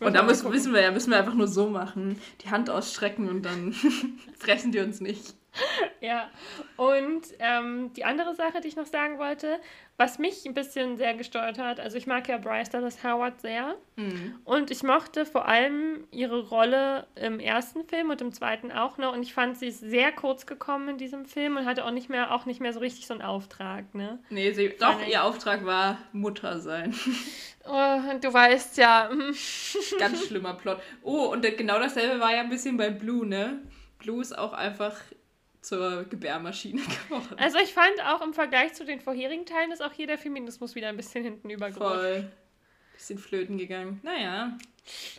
[0.00, 3.28] Und da müssen, wissen wir ja, müssen wir einfach nur so machen, die Hand ausstrecken
[3.28, 3.72] und dann
[4.38, 5.34] fressen die uns nicht.
[6.00, 6.30] Ja,
[6.76, 9.58] und ähm, die andere Sache, die ich noch sagen wollte,
[9.96, 13.76] was mich ein bisschen sehr gesteuert hat, also ich mag ja Bryce Dallas Howard sehr
[13.96, 14.34] mhm.
[14.44, 19.14] und ich mochte vor allem ihre Rolle im ersten Film und im zweiten auch noch
[19.14, 22.34] und ich fand sie sehr kurz gekommen in diesem Film und hatte auch nicht mehr,
[22.34, 24.18] auch nicht mehr so richtig so einen Auftrag, ne?
[24.28, 26.94] Nee, sie, doch, ihr Auftrag war Mutter sein.
[27.66, 29.08] Oh, du weißt ja.
[29.98, 30.82] Ganz schlimmer Plot.
[31.02, 33.62] Oh, und genau dasselbe war ja ein bisschen bei Blue, ne?
[33.98, 34.94] Blue ist auch einfach
[35.64, 37.36] zur Gebärmaschine geworden.
[37.38, 40.74] Also ich fand auch im Vergleich zu den vorherigen Teilen ist auch hier der Feminismus
[40.74, 41.94] wieder ein bisschen hinten übergerutscht.
[41.94, 42.32] Voll.
[42.92, 44.00] Bisschen flöten gegangen.
[44.04, 44.56] Naja.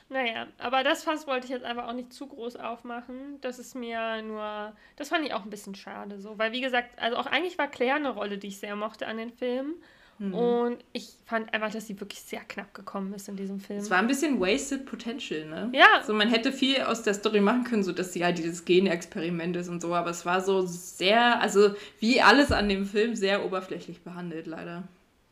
[0.09, 3.41] Naja, aber das Fass wollte ich jetzt einfach auch nicht zu groß aufmachen.
[3.41, 6.37] Das ist mir nur, das fand ich auch ein bisschen schade so.
[6.37, 9.17] Weil wie gesagt, also auch eigentlich war Claire eine Rolle, die ich sehr mochte an
[9.17, 9.73] den Filmen.
[10.17, 10.33] Mhm.
[10.33, 13.79] Und ich fand einfach, dass sie wirklich sehr knapp gekommen ist in diesem Film.
[13.79, 15.69] Es war ein bisschen wasted potential, ne?
[15.73, 16.03] Ja.
[16.05, 19.55] So, man hätte viel aus der Story machen können, so dass sie halt dieses Genexperiment
[19.57, 23.45] ist und so, aber es war so sehr, also wie alles an dem Film, sehr
[23.45, 24.83] oberflächlich behandelt, leider.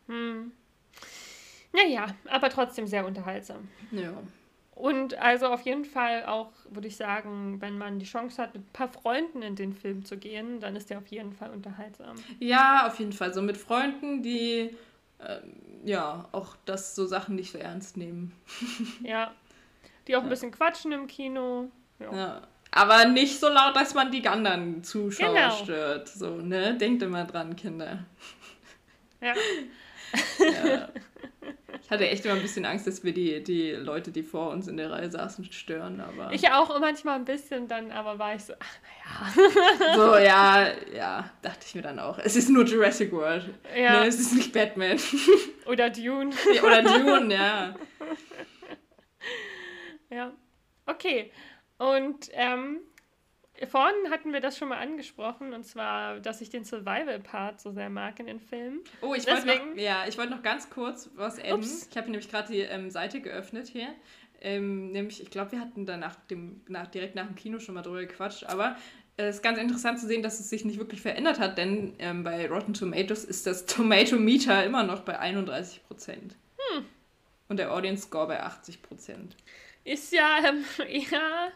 [0.07, 0.51] Hm.
[1.71, 3.69] Naja, aber trotzdem sehr unterhaltsam.
[3.91, 4.13] Ja.
[4.75, 8.63] Und also auf jeden Fall auch, würde ich sagen, wenn man die Chance hat, mit
[8.63, 12.15] ein paar Freunden in den Film zu gehen, dann ist der auf jeden Fall unterhaltsam.
[12.39, 13.33] Ja, auf jeden Fall.
[13.33, 14.75] So mit Freunden, die
[15.19, 15.39] äh,
[15.83, 18.33] ja auch das so Sachen nicht so ernst nehmen.
[19.03, 19.33] ja.
[20.07, 21.69] Die auch ein bisschen quatschen im Kino.
[21.99, 22.15] Ja.
[22.15, 22.41] ja.
[22.71, 25.51] Aber nicht so laut, dass man die anderen Zuschauer genau.
[25.51, 26.09] stört.
[26.09, 26.75] So, ne?
[26.75, 28.05] Denkt immer dran, Kinder.
[29.21, 29.33] Ja.
[30.39, 30.89] ja.
[31.81, 34.67] Ich hatte echt immer ein bisschen Angst, dass wir die, die Leute, die vor uns
[34.67, 36.01] in der Reihe saßen, stören.
[36.01, 39.95] Aber ich auch manchmal ein bisschen, dann aber war ich so, ach naja.
[39.95, 42.19] So, ja, ja, dachte ich mir dann auch.
[42.19, 43.49] Es ist nur Jurassic World.
[43.75, 44.01] Ja.
[44.01, 44.99] Ne, es ist nicht Batman.
[45.65, 46.31] Oder Dune.
[46.53, 47.75] Ja, oder Dune, ja.
[50.09, 50.31] Ja.
[50.85, 51.31] Okay.
[51.77, 52.79] Und ähm,
[53.67, 57.89] Vorhin hatten wir das schon mal angesprochen, und zwar, dass ich den Survival-Part so sehr
[57.89, 58.81] mag in den Filmen.
[59.01, 61.63] Oh, ich wollte noch, ja, wollt noch ganz kurz was adden.
[61.89, 63.89] Ich habe nämlich gerade die ähm, Seite geöffnet hier.
[64.41, 67.75] Ähm, nämlich, ich glaube, wir hatten da nach dem, nach, direkt nach dem Kino schon
[67.75, 68.75] mal drüber gequatscht, aber
[69.15, 72.23] es ist ganz interessant zu sehen, dass es sich nicht wirklich verändert hat, denn ähm,
[72.23, 76.42] bei Rotten Tomatoes ist das Tomato Meter immer noch bei 31 Hm.
[77.53, 78.77] Und der Audience Score bei 80%
[79.83, 81.51] Ist ja ähm, eher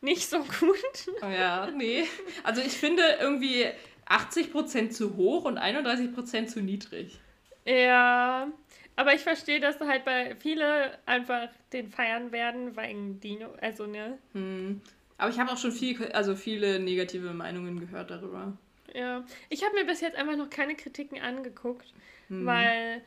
[0.00, 1.12] nicht so gut.
[1.20, 2.04] Oh ja, nee.
[2.42, 3.66] Also ich finde irgendwie
[4.08, 7.20] 80% zu hoch und 31% zu niedrig.
[7.66, 8.50] Ja,
[8.96, 14.16] aber ich verstehe, dass halt bei viele einfach den feiern werden wegen Dino, also ne.
[14.32, 14.80] Hm.
[15.18, 18.56] Aber ich habe auch schon viel, also viele negative Meinungen gehört darüber.
[18.94, 21.92] Ja, ich habe mir bis jetzt einfach noch keine Kritiken angeguckt,
[22.28, 22.46] hm.
[22.46, 23.02] weil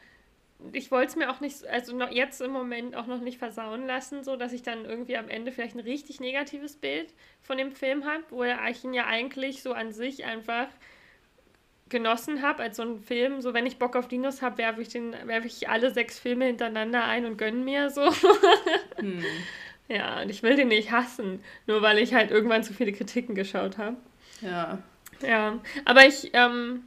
[0.72, 3.86] ich wollte es mir auch nicht, also noch jetzt im Moment auch noch nicht versauen
[3.86, 7.72] lassen, so dass ich dann irgendwie am Ende vielleicht ein richtig negatives Bild von dem
[7.72, 10.68] Film habe, wo ich ihn ja eigentlich so an sich einfach
[11.89, 13.41] genossen habe als so ein Film.
[13.41, 17.03] So, wenn ich Bock auf Dinos habe, werfe ich, werf ich alle sechs Filme hintereinander
[17.03, 18.12] ein und gönne mir so.
[18.97, 19.24] Hm.
[19.88, 23.36] Ja, und ich will den nicht hassen, nur weil ich halt irgendwann zu viele Kritiken
[23.36, 23.97] geschaut habe.
[24.41, 24.80] Ja.
[25.22, 26.84] Ja, aber ich, ähm,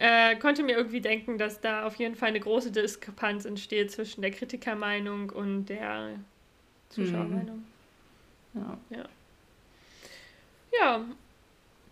[0.00, 4.22] äh, konnte mir irgendwie denken, dass da auf jeden Fall eine große Diskrepanz entsteht zwischen
[4.22, 6.18] der Kritikermeinung und der
[6.88, 7.62] Zuschauermeinung.
[8.54, 8.60] Mhm.
[8.90, 8.96] Ja.
[8.96, 9.04] ja.
[10.72, 11.04] Ja.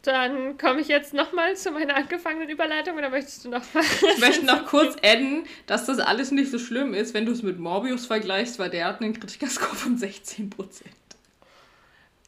[0.02, 3.84] dann komme ich jetzt nochmal zu meiner angefangenen Überleitung oder möchtest du noch mal?
[4.14, 7.42] Ich möchte noch kurz adden, dass das alles nicht so schlimm ist, wenn du es
[7.42, 10.50] mit Morbius vergleichst, weil der hat einen Kritikerscore von 16%.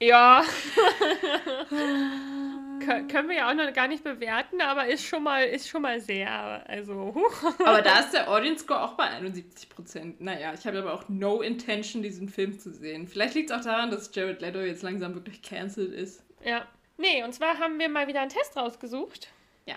[0.00, 0.44] Ja.
[2.80, 6.00] können wir ja auch noch gar nicht bewerten, aber ist schon mal, ist schon mal
[6.00, 6.64] sehr.
[6.68, 7.14] Also,
[7.64, 11.40] aber da ist der Audience Score auch bei 71% Naja, ich habe aber auch no
[11.40, 13.06] intention, diesen Film zu sehen.
[13.06, 16.24] Vielleicht liegt es auch daran, dass Jared Leto jetzt langsam wirklich cancelled ist.
[16.44, 16.66] Ja.
[16.96, 19.28] Nee, und zwar haben wir mal wieder einen Test rausgesucht.
[19.64, 19.76] Ja.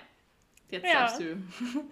[0.69, 1.01] Jetzt ja.
[1.01, 1.37] darfst du.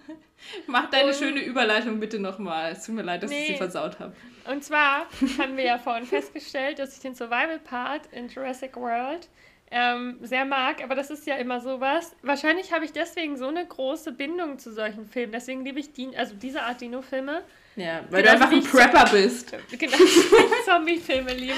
[0.67, 2.73] Mach deine und, schöne Überleitung bitte nochmal.
[2.73, 3.41] Es tut mir leid, dass nee.
[3.41, 4.13] ich sie versaut habe.
[4.49, 5.05] Und zwar
[5.37, 9.29] haben wir ja vorhin festgestellt, dass ich den Survival-Part in Jurassic World
[9.71, 12.13] ähm, sehr mag, aber das ist ja immer sowas.
[12.21, 15.31] Wahrscheinlich habe ich deswegen so eine große Bindung zu solchen Filmen.
[15.31, 17.41] Deswegen liebe ich die, also diese Art Dino-Filme.
[17.77, 19.55] Ja, weil genau, du einfach ein Prepper bist.
[19.71, 21.55] Genau, ich Zombie-Filme liebe.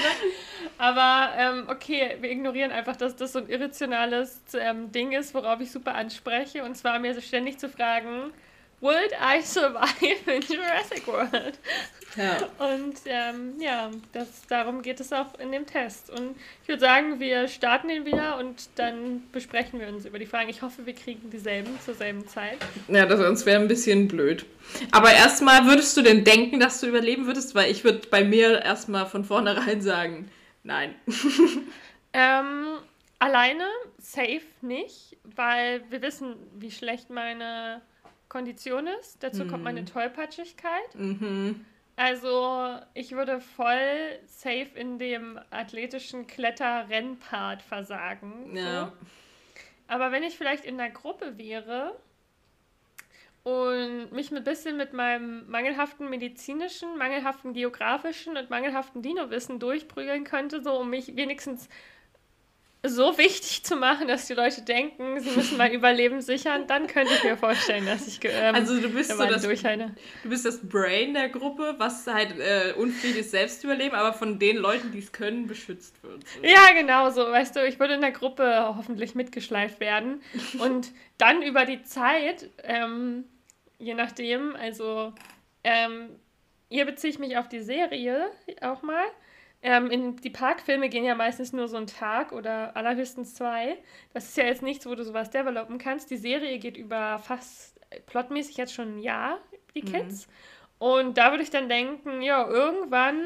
[0.78, 5.60] Aber ähm, okay, wir ignorieren einfach, dass das so ein irrationales ähm, Ding ist, worauf
[5.60, 6.62] ich super anspreche.
[6.62, 8.32] Und zwar mir so ständig zu fragen,
[8.84, 11.58] Would I survive in Jurassic World?
[12.16, 12.36] Ja.
[12.58, 16.10] Und ähm, ja, das, darum geht es auch in dem Test.
[16.10, 20.26] Und ich würde sagen, wir starten ihn wieder und dann besprechen wir uns über die
[20.26, 20.50] Fragen.
[20.50, 22.58] Ich hoffe, wir kriegen dieselben zur selben Zeit.
[22.88, 24.44] Ja, das sonst wäre ein bisschen blöd.
[24.90, 27.54] Aber erstmal, würdest du denn denken, dass du überleben würdest?
[27.54, 30.30] Weil ich würde bei mir erstmal von vornherein sagen,
[30.62, 30.94] nein.
[32.12, 32.66] ähm,
[33.18, 33.64] alleine
[33.96, 37.80] safe nicht, weil wir wissen, wie schlecht meine
[38.34, 39.22] Kondition ist.
[39.22, 39.48] Dazu mhm.
[39.48, 40.94] kommt meine Tollpatschigkeit.
[40.94, 41.64] Mhm.
[41.94, 48.56] Also ich würde voll safe in dem athletischen Kletterrennpart versagen.
[48.56, 48.86] Ja.
[48.86, 49.06] So.
[49.86, 51.96] Aber wenn ich vielleicht in der Gruppe wäre
[53.44, 60.60] und mich ein bisschen mit meinem mangelhaften medizinischen, mangelhaften geografischen und mangelhaften Dino-Wissen durchprügeln könnte,
[60.60, 61.68] so um mich wenigstens
[62.86, 67.14] so wichtig zu machen, dass die Leute denken, sie müssen mein Überleben sichern, dann könnte
[67.14, 69.94] ich mir vorstellen, dass ich ähm, also du bist so das, durchhalte.
[70.22, 74.12] Du bist das Brain der Gruppe, was halt äh, unfähig ist, selbst zu überleben, aber
[74.12, 76.22] von den Leuten, die es können, beschützt wird.
[76.28, 76.44] So.
[76.46, 77.22] Ja, genau so.
[77.22, 80.22] Weißt du, ich würde in der Gruppe hoffentlich mitgeschleift werden
[80.58, 83.24] und dann über die Zeit, ähm,
[83.78, 85.12] je nachdem, also
[85.62, 86.10] ähm,
[86.68, 88.30] hier beziehe ich mich auf die Serie
[88.60, 89.04] auch mal.
[89.66, 93.78] Ähm, in, die Parkfilme gehen ja meistens nur so einen Tag oder allerhöchstens zwei.
[94.12, 96.10] Das ist ja jetzt nichts, wo du sowas developen kannst.
[96.10, 99.38] Die Serie geht über fast äh, plotmäßig jetzt schon ein Jahr,
[99.74, 99.86] die mhm.
[99.86, 100.26] Kids.
[100.26, 100.32] Mhm.
[100.86, 103.22] Und da würde ich dann denken, ja, irgendwann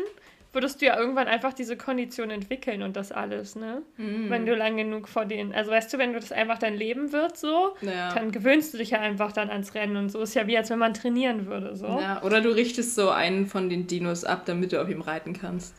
[0.52, 3.82] würdest du ja irgendwann einfach diese Kondition entwickeln und das alles, ne?
[3.96, 4.30] Mhm.
[4.30, 7.12] Wenn du lang genug vor denen, also weißt du, wenn du das einfach dein Leben
[7.12, 8.14] wird so, ja.
[8.14, 10.70] dann gewöhnst du dich ja einfach dann ans Rennen und so ist ja wie als
[10.70, 11.86] wenn man trainieren würde so.
[11.86, 15.32] Ja, oder du richtest so einen von den Dinos ab, damit du auf ihm reiten
[15.32, 15.74] kannst.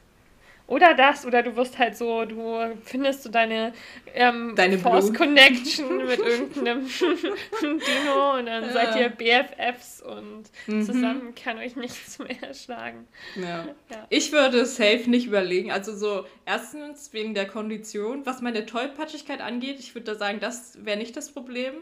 [0.69, 3.73] Oder das, oder du wirst halt so, du findest so deine,
[4.13, 5.17] ähm, deine Force Blut.
[5.17, 6.87] Connection mit irgendeinem
[7.61, 8.71] Dino und dann ja.
[8.71, 10.85] seid ihr BFFs und mhm.
[10.85, 13.07] zusammen kann euch nichts mehr schlagen.
[13.35, 13.65] Ja.
[13.89, 14.05] ja.
[14.09, 15.71] Ich würde safe nicht überlegen.
[15.71, 18.27] Also so, erstens wegen der Kondition.
[18.27, 21.73] Was meine Tollpatschigkeit angeht, ich würde da sagen, das wäre nicht das Problem.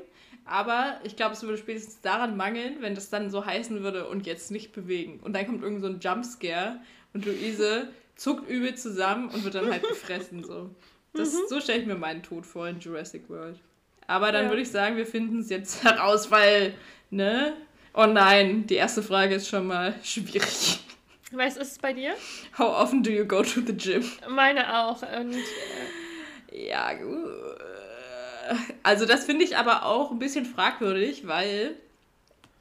[0.45, 4.25] Aber ich glaube, es würde spätestens daran mangeln, wenn das dann so heißen würde und
[4.25, 5.19] jetzt nicht bewegen.
[5.21, 6.79] Und dann kommt irgend so ein Jumpscare
[7.13, 10.43] und Luise zuckt übel zusammen und wird dann halt gefressen.
[10.43, 10.69] So,
[11.13, 11.39] das, mhm.
[11.47, 13.59] so stelle ich mir meinen Tod vor in Jurassic World.
[14.07, 14.49] Aber dann ja.
[14.49, 16.73] würde ich sagen, wir finden es jetzt heraus, weil,
[17.09, 17.53] ne?
[17.93, 20.79] Oh nein, die erste Frage ist schon mal schwierig.
[21.31, 22.15] Was ist es bei dir?
[22.57, 24.03] How often do you go to the gym?
[24.29, 25.01] Meine auch.
[25.01, 27.59] Und, äh ja, gut.
[28.81, 31.75] Also das finde ich aber auch ein bisschen fragwürdig, weil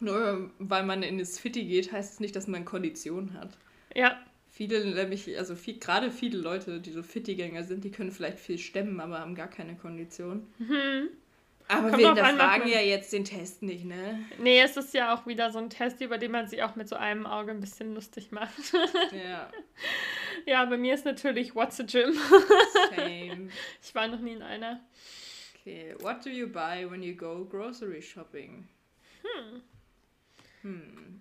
[0.01, 3.51] nur weil man in das Fitti geht, heißt es nicht, dass man Kondition hat.
[3.95, 4.17] Ja.
[4.57, 8.57] Viele, nämlich, also viel, gerade viele Leute, die so Fittigänger sind, die können vielleicht viel
[8.57, 10.47] stemmen, aber haben gar keine Kondition.
[10.57, 11.11] Mhm.
[11.69, 14.25] Aber Kommt wir hinterfragen ja jetzt den Test nicht, ne?
[14.39, 16.89] Nee, es ist ja auch wieder so ein Test, über den man sich auch mit
[16.89, 18.73] so einem Auge ein bisschen lustig macht.
[19.13, 19.51] Ja.
[20.47, 22.15] ja, bei mir ist natürlich What's a Gym?
[22.97, 23.51] Same.
[23.83, 24.81] Ich war noch nie in einer.
[25.61, 28.67] Okay, what do you buy when you go grocery shopping?
[29.23, 29.61] Hm.
[30.67, 30.79] Hmm.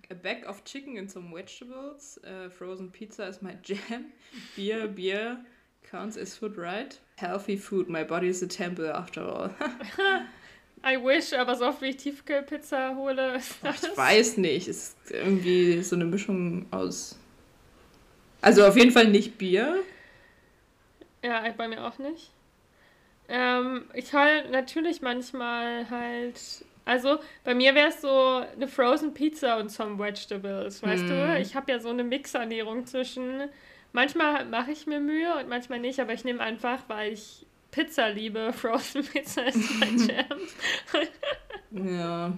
[0.09, 2.17] A bag of chicken and some vegetables.
[2.23, 4.11] Uh, frozen pizza is my jam.
[4.55, 5.37] beer, beer
[5.91, 6.97] counts as food, right?
[7.17, 7.87] Healthy food.
[7.87, 9.51] My body is a temple after all.
[10.83, 13.83] I wish, aber so oft wie ich Tiefkühlpizza hole, ist das.
[13.83, 14.67] Ich weiß nicht.
[14.67, 17.17] Es ist irgendwie so eine Mischung aus.
[18.41, 19.83] Also auf jeden Fall nicht Bier.
[21.23, 22.31] Ja, bei mir auch nicht.
[23.27, 29.57] Ähm, ich hole natürlich manchmal halt also bei mir wäre es so eine Frozen Pizza
[29.57, 31.07] und some Vegetables, weißt mm.
[31.07, 31.39] du?
[31.39, 33.49] Ich habe ja so eine Mixernährung zwischen.
[33.91, 38.09] Manchmal mache ich mir Mühe und manchmal nicht, aber ich nehme einfach, weil ich Pizza
[38.09, 38.53] liebe.
[38.57, 41.87] Frozen Pizza ist mein Jam.
[41.87, 42.37] ja.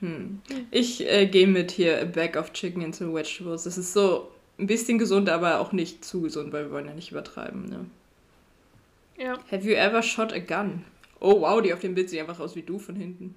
[0.00, 0.40] Hm.
[0.70, 3.64] Ich äh, gehe mit hier a bag of chicken into vegetables.
[3.64, 6.94] Das ist so ein bisschen gesund, aber auch nicht zu gesund, weil wir wollen ja
[6.94, 7.64] nicht übertreiben.
[7.64, 7.86] Ne?
[9.16, 9.38] Ja.
[9.50, 10.84] Have you ever shot a gun?
[11.20, 13.34] Oh wow, die auf dem Bild sieht einfach aus wie du von hinten.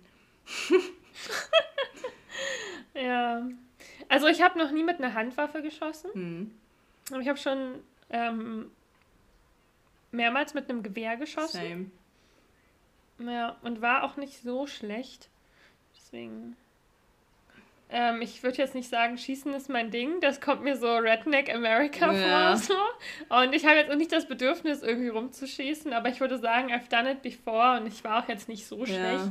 [2.93, 3.47] ja.
[4.09, 6.11] Also ich habe noch nie mit einer Handwaffe geschossen.
[6.13, 6.51] Hm.
[7.11, 7.79] Aber ich habe schon
[8.09, 8.71] ähm,
[10.11, 11.91] mehrmals mit einem Gewehr geschossen.
[13.17, 13.31] Same.
[13.31, 15.29] Ja, und war auch nicht so schlecht.
[15.95, 16.55] Deswegen.
[17.93, 20.21] Ähm, ich würde jetzt nicht sagen, Schießen ist mein Ding.
[20.21, 22.55] Das kommt mir so Redneck America Ja.
[22.55, 22.57] vor.
[22.57, 23.35] So.
[23.35, 26.89] Und ich habe jetzt auch nicht das Bedürfnis, irgendwie rumzuschießen, aber ich würde sagen, I've
[26.89, 28.85] done it before und ich war auch jetzt nicht so Ja.
[28.85, 29.25] schlecht.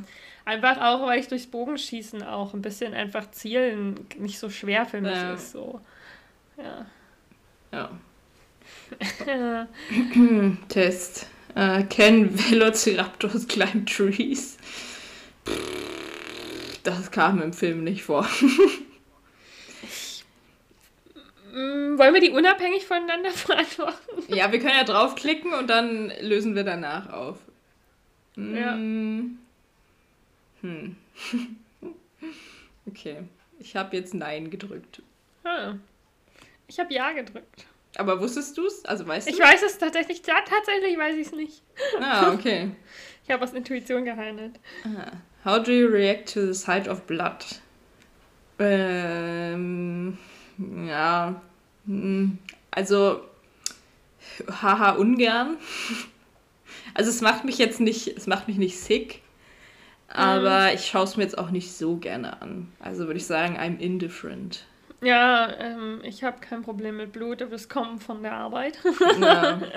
[0.44, 5.00] Einfach auch, weil ich durchs Bogenschießen auch ein bisschen einfach zielen nicht so schwer für
[5.00, 5.34] mich Ja.
[5.34, 5.52] ist.
[5.52, 5.80] So.
[6.56, 6.86] Ja.
[7.72, 7.90] Ja.
[10.68, 11.26] Test.
[11.54, 14.56] Äh, can Velociraptors climb trees?
[16.82, 18.26] Das kam im Film nicht vor.
[21.52, 24.34] Mm, Wollen wir die unabhängig voneinander beantworten?
[24.34, 27.38] Ja, wir können ja draufklicken und dann lösen wir danach auf.
[28.36, 28.76] Ja.
[28.76, 29.38] Mm.
[30.62, 30.96] Hm.
[32.86, 33.18] Okay.
[33.60, 35.02] Ich habe jetzt Nein gedrückt.
[35.44, 35.74] Ah.
[36.66, 37.66] Ich habe Ja gedrückt.
[37.96, 38.84] Aber wusstest du es?
[38.84, 39.32] Also weißt du?
[39.32, 41.62] Ich weiß es tatsächlich, ja, tatsächlich weiß ich es nicht.
[42.00, 42.70] Ah, okay.
[43.24, 44.58] Ich habe aus Intuition gehandelt.
[44.84, 45.12] Ah.
[45.44, 47.44] How do you react to the sight of blood?
[48.58, 50.18] Ähm,
[50.86, 51.40] ja.
[51.86, 52.38] hm,
[52.70, 53.22] Also,
[54.62, 55.56] haha, ungern.
[56.94, 59.22] Also es macht mich jetzt nicht, es macht mich nicht sick,
[60.08, 62.72] aber ich schaue es mir jetzt auch nicht so gerne an.
[62.80, 64.64] Also würde ich sagen, I'm indifferent.
[65.02, 68.78] Ja, ähm, ich habe kein Problem mit Blut, aber das kommt von der Arbeit.
[69.20, 69.60] Ja.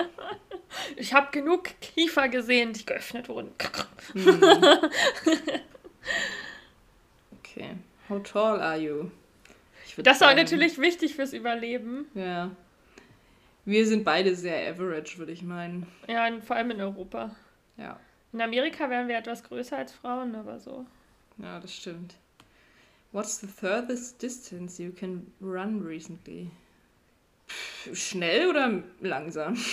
[0.95, 3.51] Ich habe genug Kiefer gesehen, die geöffnet wurden.
[4.13, 4.41] Hm.
[7.39, 7.75] Okay.
[8.09, 9.11] How tall are you?
[9.97, 12.07] Das sagen, natürlich wichtig fürs Überleben.
[12.15, 12.49] Ja.
[13.65, 15.85] Wir sind beide sehr average, würde ich meinen.
[16.07, 17.35] Ja, vor allem in Europa.
[17.77, 17.99] Ja.
[18.33, 20.85] In Amerika wären wir etwas größer als Frauen, aber so.
[21.37, 22.15] Ja, das stimmt.
[23.13, 26.49] What's the furthest distance you can run recently?
[27.93, 29.55] Schnell oder langsam?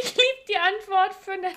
[0.00, 1.52] Ich liebe die Antwort von der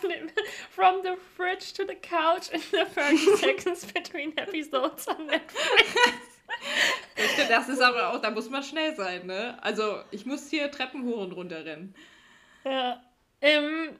[0.69, 5.95] From the fridge to the couch in the 30 seconds between episodes on Netflix.
[7.49, 9.57] Das ist aber auch, da muss man schnell sein, ne?
[9.63, 11.95] Also, ich muss hier Treppen hoch und runter rennen.
[12.63, 13.01] Ja.
[13.41, 13.99] Ähm,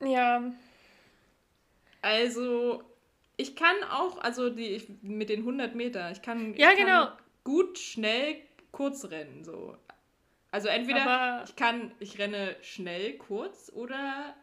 [0.00, 0.42] ja.
[2.00, 2.82] Also,
[3.42, 6.86] ich kann auch, also die ich, mit den 100 Meter, ich kann, Ja, ich kann
[6.86, 7.08] genau.
[7.44, 8.36] gut schnell
[8.70, 9.76] kurz rennen, so.
[10.50, 14.34] Also entweder Aber- ich kann, ich renne schnell kurz oder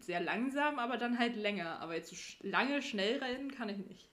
[0.00, 1.80] sehr langsam, aber dann halt länger.
[1.80, 4.08] Aber jetzt so lange schnell rennen kann ich nicht.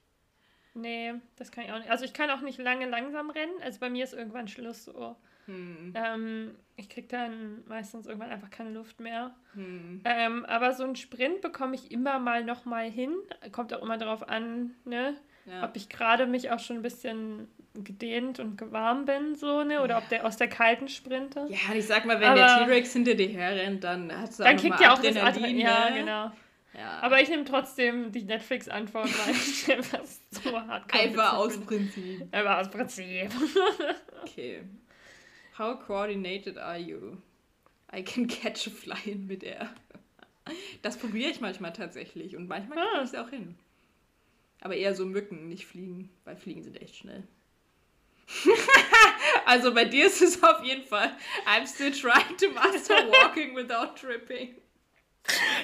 [0.74, 1.90] Nee, das kann ich auch nicht.
[1.90, 3.54] Also ich kann auch nicht lange langsam rennen.
[3.62, 5.16] Also bei mir ist irgendwann Schluss so.
[5.46, 9.34] Hm, Ähm, ich krieg dann meistens irgendwann einfach keine Luft mehr.
[9.54, 10.00] hm.
[10.04, 13.14] Ähm, aber so einen Sprint bekomme ich immer mal noch mal hin.
[13.52, 15.14] Kommt auch immer darauf an, ne?
[15.46, 15.64] Ja.
[15.64, 19.80] Ob ich gerade mich auch schon ein bisschen gedehnt und gewarm bin, so, ne?
[19.82, 21.46] Oder ob der aus der kalten sprinte.
[21.48, 24.56] ja, ich sag mal, wenn der Aber- T-Rex hinter dir herrennt, dann hat du Dann
[24.56, 25.58] auch kickt ja auch das Adrenalin.
[25.58, 25.96] Ja, ne?
[26.00, 26.32] genau.
[26.76, 26.98] Ja.
[27.00, 32.26] Aber ich nehme trotzdem die Netflix-Antwort, weil ich einfach so hart Einfach aus Prinzip.
[32.32, 33.30] Einfach aus Prinzip.
[34.22, 34.62] Okay.
[35.58, 37.18] How coordinated are you?
[37.92, 39.70] I can catch a fly in midair.
[40.82, 43.02] Das probiere ich manchmal tatsächlich und manchmal kriege Ah.
[43.02, 43.56] ich es auch hin.
[44.60, 47.24] Aber eher so Mücken, nicht Fliegen, weil Fliegen sind echt schnell.
[49.46, 51.12] also bei dir ist es auf jeden Fall.
[51.46, 54.56] I'm still trying to master walking without tripping.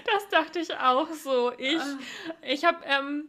[0.04, 1.52] Das dachte ich auch so.
[1.58, 1.98] Ich, Ah.
[2.42, 3.28] ich habe, ähm,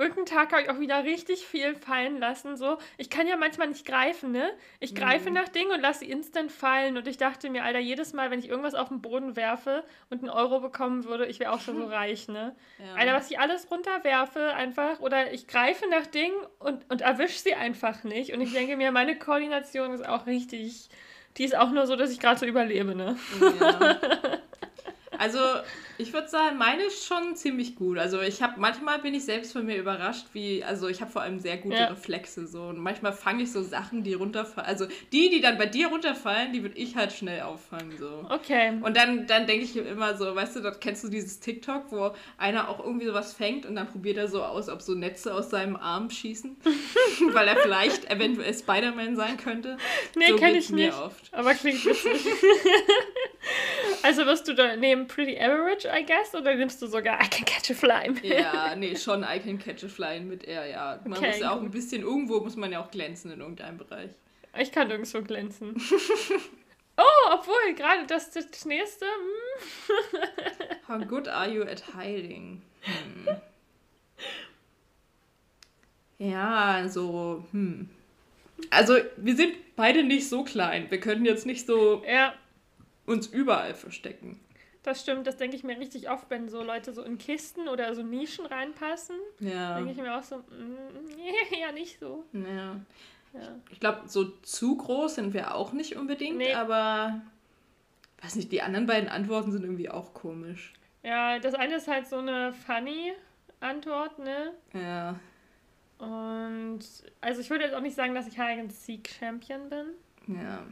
[0.00, 2.56] irgendeinen Tag habe ich auch wieder richtig viel fallen lassen.
[2.56, 4.50] So, ich kann ja manchmal nicht greifen, ne?
[4.80, 5.34] Ich greife Mhm.
[5.36, 6.96] nach Dingen und lasse sie instant fallen.
[6.96, 10.20] Und ich dachte mir, Alter, jedes Mal, wenn ich irgendwas auf den Boden werfe und
[10.22, 12.56] einen Euro bekommen würde, ich wäre auch schon so reich, ne?
[12.78, 12.94] Ja.
[12.94, 17.54] Alter, was ich alles runterwerfe einfach oder ich greife nach Dingen und, und erwische sie
[17.54, 18.32] einfach nicht.
[18.32, 20.88] Und ich denke mir, meine Koordination ist auch richtig.
[21.36, 23.16] Die ist auch nur so, dass ich gerade so überlebe, ne?
[23.60, 23.98] Ja.
[25.18, 25.38] Also,
[26.00, 27.98] Ich würde sagen, meine ist schon ziemlich gut.
[27.98, 31.22] Also ich habe manchmal bin ich selbst von mir überrascht, wie also ich habe vor
[31.22, 31.86] allem sehr gute Ja.
[31.86, 34.68] Reflexe so und manchmal fange ich so Sachen, die runterfallen.
[34.68, 38.26] Also die, die dann bei dir runterfallen, die würde ich halt schnell auffangen so.
[38.30, 38.72] Okay.
[38.80, 42.12] Und dann, dann denke ich immer so, weißt du, dort kennst du dieses TikTok, wo
[42.38, 45.50] einer auch irgendwie sowas fängt und dann probiert er so aus, ob so Netze aus
[45.50, 46.56] seinem Arm schießen,
[47.32, 49.76] weil er vielleicht eventuell Spider-Man sein könnte.
[50.16, 50.98] Nee, so kenn geht's ich mir nicht.
[50.98, 51.28] oft.
[51.32, 52.26] Aber klingt witzig.
[54.02, 57.44] also wirst du da nehmen Pretty Average, I guess, oder nimmst du sogar I Can
[57.44, 58.10] Catch a Fly?
[58.10, 58.24] mit?
[58.24, 61.00] Ja, nee, schon I can catch a fly mit er, ja.
[61.04, 63.78] Man Okay, muss ja auch ein bisschen, irgendwo muss man ja auch glänzen in irgendeinem
[63.78, 64.10] Bereich.
[64.58, 65.74] Ich kann nirgendwo glänzen.
[67.02, 69.06] Oh, obwohl, gerade das, das nächste.
[69.06, 70.18] hm.
[70.88, 72.60] How good are you at hiding?
[72.82, 73.36] Hm.
[76.18, 77.88] Ja, so, hm.
[78.68, 80.90] Also, wir sind beide nicht so klein.
[80.90, 82.34] Wir können jetzt nicht so Ja,
[83.06, 84.38] uns überall verstecken.
[84.82, 85.26] Das stimmt.
[85.26, 88.46] Das denke ich mir richtig oft, wenn so Leute so in Kisten oder so Nischen
[88.46, 89.16] reinpassen.
[89.40, 89.76] Ja.
[89.76, 90.76] Denke ich mir auch so, mm,
[91.60, 92.24] ja, nicht so.
[92.32, 92.76] ja.
[93.32, 93.54] Ja.
[93.70, 96.52] Ich glaube, so zu groß sind wir auch nicht unbedingt, Nee.
[96.54, 97.20] aber
[98.22, 100.72] weiß nicht, die anderen beiden Antworten sind irgendwie auch komisch.
[101.04, 103.12] ja, das eine ist halt so eine funny
[103.60, 104.52] Antwort, ne?
[104.74, 105.14] Ja.
[105.98, 106.80] Und
[107.20, 109.86] also ich würde jetzt auch nicht sagen, dass ich Hide and Seek Champion bin.
[110.36, 110.64] Ja.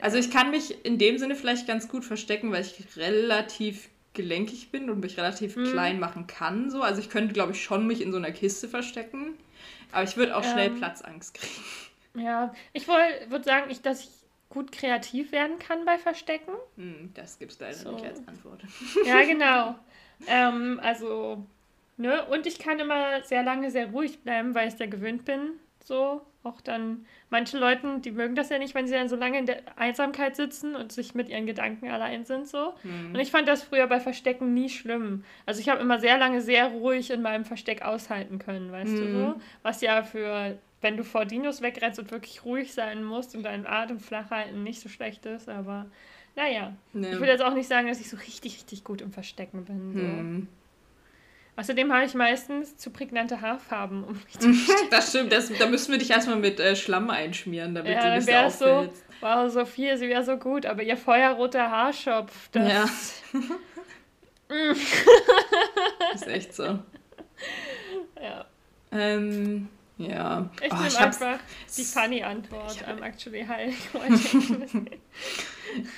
[0.00, 4.70] Also ich kann mich in dem Sinne vielleicht ganz gut verstecken, weil ich relativ gelenkig
[4.70, 5.64] bin und mich relativ Mhm.
[5.64, 6.70] klein machen kann.
[6.70, 6.82] So.
[6.82, 9.34] Also ich könnte, glaube ich, schon mich in so einer Kiste verstecken.
[9.92, 10.78] Aber ich würde auch schnell Ähm.
[10.78, 12.24] Platzangst kriegen.
[12.24, 14.10] Ja, ich würde sagen, ich, dass ich
[14.50, 16.52] gut kreativ werden kann bei Verstecken.
[16.76, 17.92] Hm, das gibt's leider So.
[17.92, 18.62] nicht als Antwort.
[19.04, 19.78] Ja, genau.
[20.26, 21.44] ähm, also,
[21.96, 25.24] ne, und ich kann immer sehr lange sehr ruhig bleiben, weil ich es ja gewöhnt
[25.26, 25.52] bin.
[25.84, 29.38] So, auch dann, manche Leute, die mögen das ja nicht, wenn sie dann so lange
[29.38, 32.74] in der Einsamkeit sitzen und sich mit ihren Gedanken allein sind, so.
[32.82, 33.12] Hm.
[33.12, 35.24] Und ich fand das früher bei Verstecken nie schlimm.
[35.46, 39.04] Also ich habe immer sehr lange sehr ruhig in meinem Versteck aushalten können, weißt du
[39.04, 39.12] Mhm.
[39.12, 39.40] so?
[39.62, 43.66] Was ja für, wenn du vor Dinos wegrennst und wirklich ruhig sein musst und deinen
[43.66, 45.86] Atem flach halten, nicht so schlecht ist, aber
[46.36, 46.72] naja.
[46.94, 47.12] Ja.
[47.12, 49.92] Ich will jetzt auch nicht sagen, dass ich so richtig, richtig gut im Verstecken bin.
[49.92, 49.98] So.
[49.98, 50.48] Hm.
[51.58, 54.52] Außerdem habe ich meistens zu prägnante Haarfarben, um mich zu
[54.92, 58.14] Das stimmt, das, da müssen wir dich erstmal mit äh, Schlamm einschmieren, damit Ja, du
[58.14, 59.04] nicht es so, auffällst.
[59.20, 62.72] wow, Sophie, sie wäre so gut, aber ihr feuerroter Haarschopf, das...
[63.32, 63.40] Ja.
[66.14, 66.62] ist echt so.
[68.22, 68.44] ja.
[68.92, 70.48] Ähm, ja.
[70.62, 71.38] Ich Oh, nehme ich einfach
[71.76, 72.76] die funny Antwort.
[72.86, 73.76] I'm actually hiding.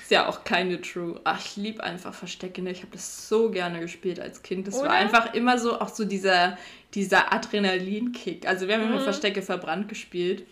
[0.02, 1.20] Ist ja auch keine True.
[1.24, 2.60] Ach, ich liebe einfach Verstecke.
[2.62, 2.70] ne?
[2.72, 4.66] Ich habe das so gerne gespielt als Kind.
[4.66, 4.88] Das Oder?
[4.88, 6.58] war einfach immer so, auch so dieser,
[6.94, 8.46] dieser Adrenalinkick.
[8.48, 9.04] Also wir haben immer Mhm.
[9.04, 10.44] Verstecke verbrannt gespielt.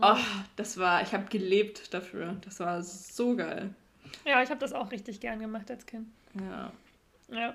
[0.00, 0.16] Oh,
[0.56, 2.36] das war, ich habe gelebt dafür.
[2.44, 3.74] Das war so geil.
[4.24, 6.06] ja, ich habe das auch richtig gern gemacht als Kind.
[6.40, 6.72] Ja.
[7.36, 7.54] Ja.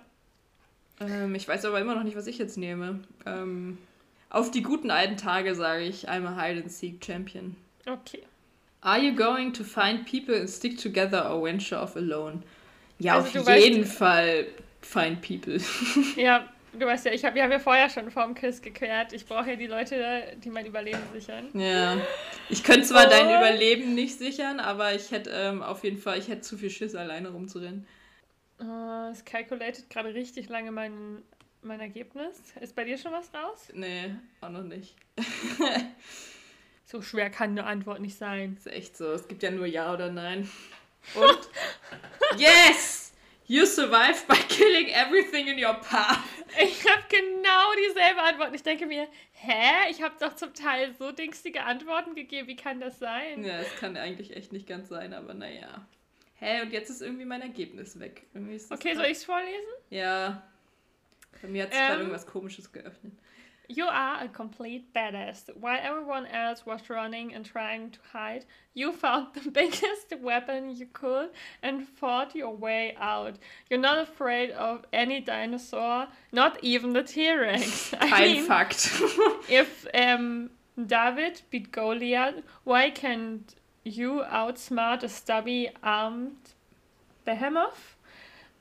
[1.00, 3.00] Ähm, ich weiß aber immer noch nicht, was ich jetzt nehme.
[3.26, 3.78] Ähm,
[4.30, 7.56] auf die guten alten Tage sage ich, I'm a Hide and Seek Champion.
[7.88, 8.24] Okay.
[8.82, 12.44] Are you going to find people and stick together or venture off alone?
[13.00, 14.48] Ja, Also auf du weißt- jeden Fall
[14.82, 15.60] find people.
[16.16, 16.48] Ja,
[16.78, 19.14] du weißt ja, ich hab, wir haben ja vorher schon vorm Quiz geklärt.
[19.14, 21.50] Ich brauche ja die Leute, die mein Überleben sichern.
[21.54, 21.98] ja.
[22.50, 23.38] Ich könnte zwar dein Oh.
[23.38, 26.96] Überleben nicht sichern, aber ich hätte ähm, auf jeden Fall, ich hätte zu viel Schiss,
[26.96, 27.86] alleine rumzurennen.
[28.60, 31.22] Uh, es calculated gerade richtig lange mein,
[31.68, 32.42] mein Ergebnis.
[32.60, 33.70] Ist bei dir schon was raus?
[33.74, 34.96] Nee, auch noch nicht.
[36.90, 38.56] So schwer kann eine Antwort nicht sein.
[38.56, 39.12] Ist echt so.
[39.12, 40.50] Es gibt ja nur Ja oder Nein.
[41.16, 41.50] Und
[42.40, 43.14] yes!
[43.46, 46.20] You survived by killing everything in your path.
[46.62, 48.56] Ich habe genau dieselbe Antwort.
[48.56, 49.90] Ich denke mir, hä?
[49.90, 52.48] Ich habe doch zum Teil so dingstige Antworten gegeben.
[52.48, 53.44] Wie kann das sein?
[53.44, 55.86] Ja, es kann eigentlich echt nicht ganz sein, aber naja.
[56.36, 58.24] Hä, und jetzt ist irgendwie mein Ergebnis weg.
[58.70, 59.74] Okay, soll ich es vorlesen?
[59.90, 60.44] Ja.
[61.42, 61.88] Bei mir hat sich Ähm.
[61.88, 63.14] gerade irgendwas komisches geöffnet.
[63.70, 65.50] You are a complete badass.
[65.60, 70.86] While everyone else was running and trying to hide, you found the biggest weapon you
[70.94, 71.32] could
[71.62, 73.38] and fought your way out.
[73.70, 77.94] You're not afraid of any dinosaur, not even the T-Rex.
[78.00, 78.90] I Kein mean, Fakt.
[79.50, 86.54] if um, David beat Goliath, why can't you outsmart a stubby armed
[87.26, 87.97] behemoth?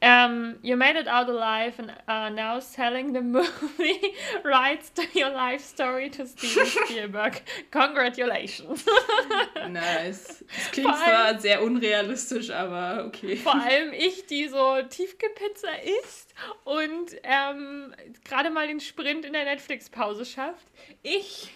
[0.03, 4.13] Um, you made it out alive and are now selling the movie
[4.45, 7.43] rights to your life story to Steven Spielberg.
[7.71, 8.85] Congratulations.
[9.71, 10.45] nice.
[10.55, 13.37] Das klingt Vor zwar sehr unrealistisch, aber okay.
[13.37, 15.69] Vor allem ich, die so Tiefkühlpizza
[16.03, 16.35] isst
[16.65, 17.95] und ähm,
[18.25, 20.67] gerade mal den Sprint in der Netflix-Pause schafft.
[21.03, 21.51] Ich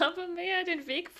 [0.00, 1.10] Habe mir den Weg.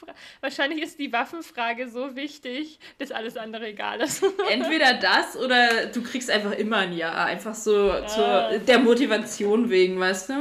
[0.40, 4.22] Wahrscheinlich ist die Waffenfrage so wichtig, dass alles andere egal ist.
[4.50, 7.24] Entweder das oder du kriegst einfach immer ein Ja.
[7.24, 8.06] Einfach so ja.
[8.06, 10.34] zur, der Motivation wegen, weißt du?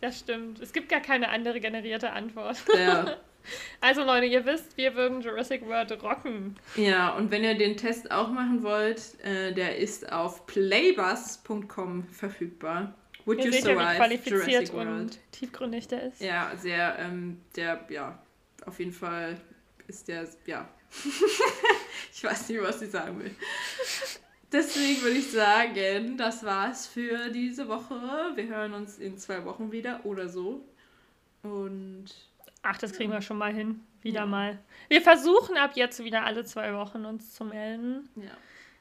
[0.00, 0.60] Das stimmt.
[0.60, 2.58] Es gibt gar keine andere generierte Antwort.
[2.76, 3.16] Ja.
[3.80, 6.56] Also Leute, ihr wisst, wir würden Jurassic World rocken.
[6.76, 12.94] Ja, und wenn ihr den Test auch machen wollt, äh, der ist auf playbus.com verfügbar.
[13.30, 16.20] Would ihr you seht survive ja, wie qualifiziert und tiefgründig der ist.
[16.20, 18.18] Ja, sehr, ähm, der, ja,
[18.66, 19.40] auf jeden Fall
[19.86, 20.68] ist der, ja.
[22.12, 23.30] ich weiß nicht, was ich sagen will.
[24.50, 27.94] Deswegen würde ich sagen, das war's für diese Woche.
[28.34, 30.64] Wir hören uns in zwei Wochen wieder oder so.
[31.44, 32.06] Und.
[32.62, 33.80] Ach, das kriegen wir schon mal hin.
[34.02, 34.26] Wieder ja.
[34.26, 34.58] mal.
[34.88, 38.08] Wir versuchen ab jetzt wieder alle zwei Wochen uns zu melden.
[38.16, 38.36] Ja.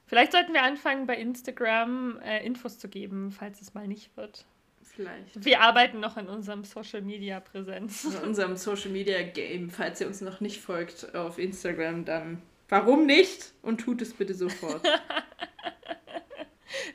[0.09, 4.43] Vielleicht sollten wir anfangen, bei Instagram äh, Infos zu geben, falls es mal nicht wird.
[4.81, 5.45] Vielleicht.
[5.45, 8.05] Wir arbeiten noch in unserem Social Media Präsenz.
[8.05, 9.69] In unserem Social Media Game.
[9.69, 13.53] Falls ihr uns noch nicht folgt auf Instagram, dann warum nicht?
[13.61, 14.81] Und tut es bitte sofort.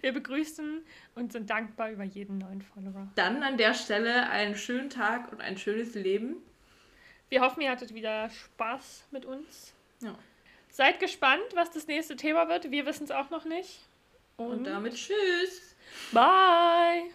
[0.00, 0.82] Wir begrüßen
[1.14, 3.06] und sind dankbar über jeden neuen Follower.
[3.14, 6.38] Dann an der Stelle einen schönen Tag und ein schönes Leben.
[7.28, 9.72] Wir hoffen, ihr hattet wieder Spaß mit uns.
[10.02, 10.18] Ja.
[10.74, 12.72] Seid gespannt, was das nächste Thema wird.
[12.72, 13.78] Wir wissen es auch noch nicht.
[14.36, 15.76] Und, und damit tschüss.
[16.10, 17.12] Bye.